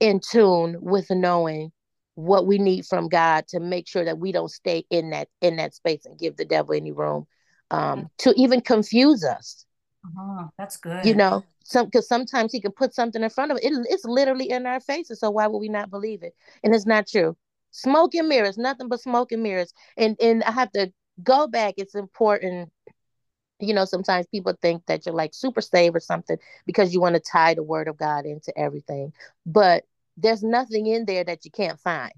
in 0.00 0.20
tune 0.20 0.76
with 0.80 1.10
knowing 1.10 1.70
what 2.14 2.46
we 2.46 2.58
need 2.58 2.84
from 2.86 3.08
God 3.08 3.46
to 3.48 3.60
make 3.60 3.86
sure 3.86 4.04
that 4.04 4.18
we 4.18 4.32
don't 4.32 4.50
stay 4.50 4.84
in 4.90 5.10
that 5.10 5.28
in 5.40 5.56
that 5.56 5.74
space 5.74 6.04
and 6.04 6.18
give 6.18 6.36
the 6.36 6.44
devil 6.44 6.74
any 6.74 6.92
room 6.92 7.26
um, 7.70 8.10
to 8.18 8.34
even 8.36 8.60
confuse 8.60 9.24
us. 9.24 9.64
Uh-huh. 10.04 10.48
That's 10.58 10.76
good. 10.76 11.04
You 11.04 11.14
know, 11.14 11.44
some 11.64 11.86
because 11.86 12.08
sometimes 12.08 12.52
he 12.52 12.60
can 12.60 12.72
put 12.72 12.94
something 12.94 13.22
in 13.22 13.30
front 13.30 13.52
of 13.52 13.58
it. 13.58 13.64
it. 13.64 13.86
It's 13.88 14.04
literally 14.04 14.50
in 14.50 14.66
our 14.66 14.80
faces. 14.80 15.20
So 15.20 15.30
why 15.30 15.46
would 15.46 15.58
we 15.58 15.68
not 15.68 15.90
believe 15.90 16.22
it? 16.22 16.34
And 16.64 16.74
it's 16.74 16.86
not 16.86 17.06
true. 17.06 17.36
Smoke 17.70 18.14
and 18.14 18.28
mirrors, 18.28 18.58
nothing 18.58 18.88
but 18.88 19.00
smoke 19.00 19.30
and 19.30 19.42
mirrors. 19.42 19.72
And 19.96 20.16
and 20.20 20.42
I 20.42 20.50
have 20.50 20.72
to 20.72 20.92
go 21.22 21.46
back. 21.46 21.74
It's 21.76 21.94
important 21.94 22.70
you 23.60 23.74
know, 23.74 23.84
sometimes 23.84 24.26
people 24.26 24.54
think 24.60 24.86
that 24.86 25.06
you're 25.06 25.14
like 25.14 25.34
super 25.34 25.60
saved 25.60 25.96
or 25.96 26.00
something 26.00 26.38
because 26.66 26.92
you 26.92 27.00
want 27.00 27.14
to 27.14 27.20
tie 27.20 27.54
the 27.54 27.62
word 27.62 27.88
of 27.88 27.96
God 27.96 28.26
into 28.26 28.56
everything. 28.58 29.12
But 29.46 29.84
there's 30.16 30.42
nothing 30.42 30.86
in 30.86 31.04
there 31.06 31.24
that 31.24 31.44
you 31.44 31.50
can't 31.50 31.80
find. 31.80 32.12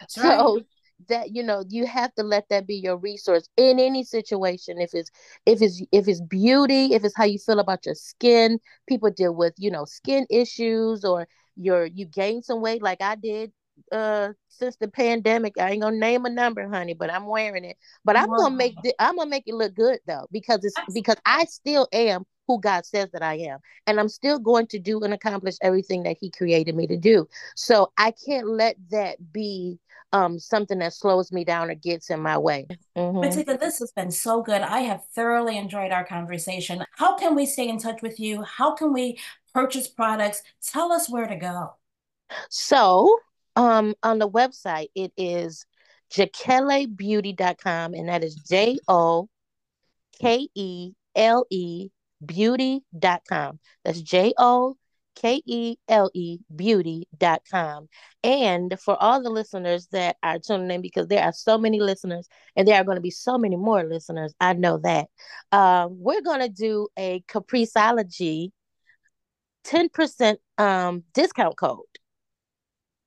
That's 0.00 0.14
so 0.14 0.54
right. 0.54 0.66
that 1.08 1.34
you 1.34 1.42
know, 1.42 1.64
you 1.68 1.86
have 1.86 2.14
to 2.16 2.22
let 2.22 2.48
that 2.50 2.66
be 2.66 2.76
your 2.76 2.96
resource 2.96 3.48
in 3.56 3.78
any 3.78 4.04
situation. 4.04 4.80
If 4.80 4.94
it's 4.94 5.10
if 5.46 5.62
it's 5.62 5.82
if 5.92 6.08
it's 6.08 6.20
beauty, 6.20 6.94
if 6.94 7.04
it's 7.04 7.16
how 7.16 7.24
you 7.24 7.38
feel 7.38 7.58
about 7.58 7.86
your 7.86 7.94
skin, 7.94 8.58
people 8.88 9.10
deal 9.10 9.34
with, 9.34 9.54
you 9.58 9.70
know, 9.70 9.84
skin 9.84 10.26
issues 10.30 11.04
or 11.04 11.26
your 11.56 11.86
you 11.86 12.06
gain 12.06 12.42
some 12.42 12.60
weight 12.60 12.82
like 12.82 13.00
I 13.02 13.16
did 13.16 13.52
uh 13.92 14.30
since 14.48 14.76
the 14.76 14.88
pandemic. 14.88 15.54
I 15.58 15.70
ain't 15.70 15.82
gonna 15.82 15.96
name 15.96 16.24
a 16.24 16.30
number, 16.30 16.68
honey, 16.68 16.94
but 16.94 17.12
I'm 17.12 17.26
wearing 17.26 17.64
it. 17.64 17.76
But 18.04 18.16
I'm 18.16 18.28
gonna 18.28 18.54
make 18.54 18.74
I'm 18.98 19.16
gonna 19.16 19.30
make 19.30 19.44
it 19.46 19.54
look 19.54 19.74
good 19.74 20.00
though, 20.06 20.26
because 20.32 20.64
it's 20.64 20.76
because 20.92 21.16
I 21.24 21.44
still 21.44 21.88
am 21.92 22.24
who 22.48 22.58
God 22.58 22.86
says 22.86 23.10
that 23.12 23.22
I 23.22 23.34
am. 23.34 23.58
And 23.86 24.00
I'm 24.00 24.08
still 24.08 24.38
going 24.38 24.66
to 24.68 24.78
do 24.78 25.00
and 25.02 25.14
accomplish 25.14 25.56
everything 25.62 26.02
that 26.04 26.16
He 26.18 26.30
created 26.30 26.74
me 26.74 26.86
to 26.88 26.96
do. 26.96 27.28
So 27.54 27.92
I 27.98 28.12
can't 28.26 28.48
let 28.48 28.76
that 28.90 29.18
be 29.32 29.78
um, 30.12 30.38
something 30.38 30.78
that 30.78 30.94
slows 30.94 31.30
me 31.30 31.44
down 31.44 31.70
or 31.70 31.74
gets 31.74 32.08
in 32.10 32.20
my 32.20 32.38
way. 32.38 32.66
Mm-hmm. 32.96 33.18
Matika, 33.18 33.60
this 33.60 33.78
has 33.78 33.92
been 33.92 34.10
so 34.10 34.42
good. 34.42 34.62
I 34.62 34.80
have 34.80 35.04
thoroughly 35.14 35.58
enjoyed 35.58 35.92
our 35.92 36.06
conversation. 36.06 36.82
How 36.96 37.16
can 37.16 37.34
we 37.34 37.44
stay 37.44 37.68
in 37.68 37.78
touch 37.78 38.00
with 38.00 38.18
you? 38.18 38.42
How 38.42 38.74
can 38.74 38.92
we 38.94 39.18
purchase 39.52 39.86
products? 39.86 40.42
Tell 40.66 40.90
us 40.90 41.10
where 41.10 41.26
to 41.26 41.36
go. 41.36 41.74
So 42.48 43.18
um, 43.58 43.94
on 44.04 44.20
the 44.20 44.30
website, 44.30 44.88
it 44.94 45.12
is 45.16 45.66
jokelebeauty.com, 46.12 47.92
and 47.92 48.08
that 48.08 48.22
is 48.22 48.36
J 48.36 48.78
O 48.86 49.28
K 50.20 50.48
E 50.54 50.92
L 51.16 51.44
E 51.50 51.90
beauty.com. 52.24 53.58
That's 53.84 54.00
J 54.00 54.32
O 54.38 54.76
K 55.16 55.42
E 55.44 55.76
L 55.88 56.08
E 56.14 56.38
beauty.com. 56.54 57.88
And 58.22 58.78
for 58.80 58.96
all 59.02 59.20
the 59.20 59.30
listeners 59.30 59.88
that 59.88 60.16
are 60.22 60.38
tuning 60.38 60.70
in, 60.70 60.80
because 60.80 61.08
there 61.08 61.24
are 61.24 61.32
so 61.32 61.58
many 61.58 61.80
listeners 61.80 62.28
and 62.54 62.66
there 62.66 62.80
are 62.80 62.84
going 62.84 62.96
to 62.96 63.02
be 63.02 63.10
so 63.10 63.38
many 63.38 63.56
more 63.56 63.82
listeners, 63.82 64.32
I 64.38 64.52
know 64.52 64.78
that. 64.84 65.08
Uh, 65.50 65.88
we're 65.90 66.22
going 66.22 66.40
to 66.40 66.48
do 66.48 66.86
a 66.96 67.24
Capriceology 67.28 68.52
10% 69.64 70.36
um, 70.58 71.02
discount 71.12 71.56
code. 71.56 71.80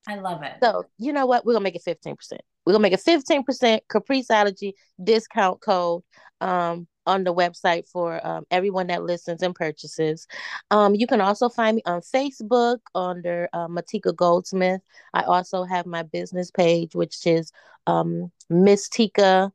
I 0.06 0.16
love 0.16 0.42
it. 0.42 0.54
So 0.62 0.84
you 0.98 1.12
know 1.12 1.26
what? 1.26 1.44
We're 1.44 1.54
gonna 1.54 1.64
make 1.64 1.76
it 1.76 1.84
15%. 1.84 2.16
We're 2.64 2.72
gonna 2.72 2.82
make 2.82 2.92
a 2.92 2.96
15% 2.96 3.80
Capriceology 3.90 4.72
discount 5.02 5.60
code 5.60 6.02
um, 6.40 6.86
on 7.06 7.24
the 7.24 7.34
website 7.34 7.88
for 7.88 8.24
um, 8.26 8.44
everyone 8.50 8.88
that 8.88 9.04
listens 9.04 9.42
and 9.42 9.54
purchases. 9.54 10.26
Um, 10.70 10.94
you 10.94 11.06
can 11.06 11.20
also 11.20 11.48
find 11.48 11.76
me 11.76 11.82
on 11.86 12.00
Facebook 12.00 12.78
under 12.94 13.48
uh, 13.52 13.68
Matika 13.68 14.14
Goldsmith. 14.14 14.80
I 15.14 15.22
also 15.22 15.64
have 15.64 15.86
my 15.86 16.02
business 16.02 16.50
page, 16.50 16.94
which 16.94 17.26
is 17.26 17.52
um, 17.86 18.30
Miss 18.50 18.88
Tika 18.88 19.52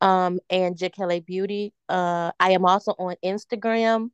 um, 0.00 0.40
and 0.48 0.76
Jokele 0.76 1.24
Beauty. 1.24 1.72
Uh, 1.88 2.32
I 2.40 2.52
am 2.52 2.64
also 2.64 2.92
on 2.98 3.16
Instagram 3.24 4.10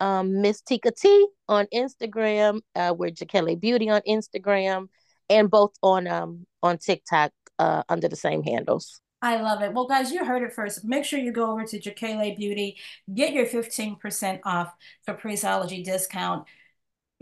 um, 0.00 0.40
Miss 0.40 0.60
Tika 0.60 0.90
T 0.90 1.26
on 1.48 1.66
Instagram. 1.74 2.60
Uh, 2.74 2.94
we're 2.96 3.10
Jokele 3.10 3.58
Beauty 3.58 3.90
on 3.90 4.00
Instagram 4.06 4.88
and 5.30 5.50
both 5.50 5.72
on 5.82 6.06
um 6.06 6.46
on 6.62 6.78
TikTok 6.78 7.32
uh, 7.58 7.82
under 7.88 8.08
the 8.08 8.16
same 8.16 8.42
handles. 8.42 9.00
I 9.20 9.40
love 9.40 9.62
it. 9.62 9.72
Well, 9.72 9.86
guys, 9.86 10.12
you 10.12 10.24
heard 10.24 10.42
it 10.42 10.52
first. 10.52 10.84
Make 10.84 11.04
sure 11.04 11.18
you 11.18 11.32
go 11.32 11.50
over 11.50 11.64
to 11.64 11.80
Jokele 11.80 12.36
Beauty, 12.36 12.76
get 13.12 13.32
your 13.32 13.46
15% 13.46 14.40
off 14.44 14.72
Capriceology 15.08 15.84
discount. 15.84 16.46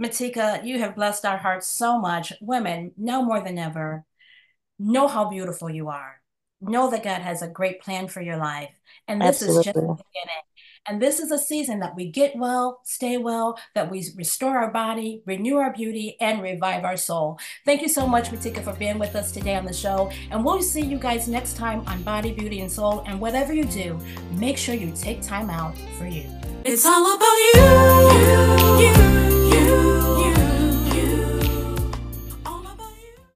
Matika, 0.00 0.62
you 0.64 0.78
have 0.78 0.94
blessed 0.94 1.24
our 1.24 1.38
hearts 1.38 1.68
so 1.68 1.98
much. 1.98 2.34
Women, 2.42 2.92
know 2.98 3.22
more 3.22 3.40
than 3.40 3.56
ever, 3.58 4.04
know 4.78 5.08
how 5.08 5.30
beautiful 5.30 5.70
you 5.70 5.88
are. 5.88 6.20
Know 6.60 6.90
that 6.90 7.02
God 7.02 7.22
has 7.22 7.40
a 7.40 7.48
great 7.48 7.80
plan 7.80 8.08
for 8.08 8.20
your 8.20 8.36
life. 8.36 8.70
And 9.08 9.22
this 9.22 9.40
Absolutely. 9.42 9.60
is 9.60 9.64
just 9.64 9.74
the 9.74 9.80
beginning. 9.80 10.42
And 10.88 11.02
this 11.02 11.20
is 11.20 11.30
a 11.30 11.38
season 11.38 11.80
that 11.80 11.96
we 11.96 12.06
get 12.10 12.36
well, 12.36 12.80
stay 12.84 13.16
well, 13.16 13.58
that 13.74 13.90
we 13.90 14.04
restore 14.16 14.56
our 14.56 14.70
body, 14.70 15.22
renew 15.26 15.56
our 15.56 15.72
beauty, 15.72 16.16
and 16.20 16.42
revive 16.42 16.84
our 16.84 16.96
soul. 16.96 17.38
Thank 17.64 17.82
you 17.82 17.88
so 17.88 18.06
much, 18.06 18.30
Matika, 18.30 18.62
for 18.62 18.72
being 18.74 18.98
with 18.98 19.16
us 19.16 19.32
today 19.32 19.56
on 19.56 19.64
the 19.64 19.72
show. 19.72 20.10
And 20.30 20.44
we'll 20.44 20.62
see 20.62 20.82
you 20.82 20.98
guys 20.98 21.28
next 21.28 21.56
time 21.56 21.82
on 21.86 22.02
Body, 22.02 22.32
Beauty, 22.32 22.60
and 22.60 22.70
Soul. 22.70 23.02
And 23.06 23.20
whatever 23.20 23.52
you 23.52 23.64
do, 23.64 23.98
make 24.32 24.56
sure 24.56 24.74
you 24.74 24.92
take 24.94 25.22
time 25.22 25.50
out 25.50 25.76
for 25.98 26.06
you. 26.06 26.24
It's 26.64 26.84
all 26.84 27.14
about 27.14 27.36
you, 27.54 27.62
you, 28.80 28.92
you, 29.50 30.30
you. 30.30 30.35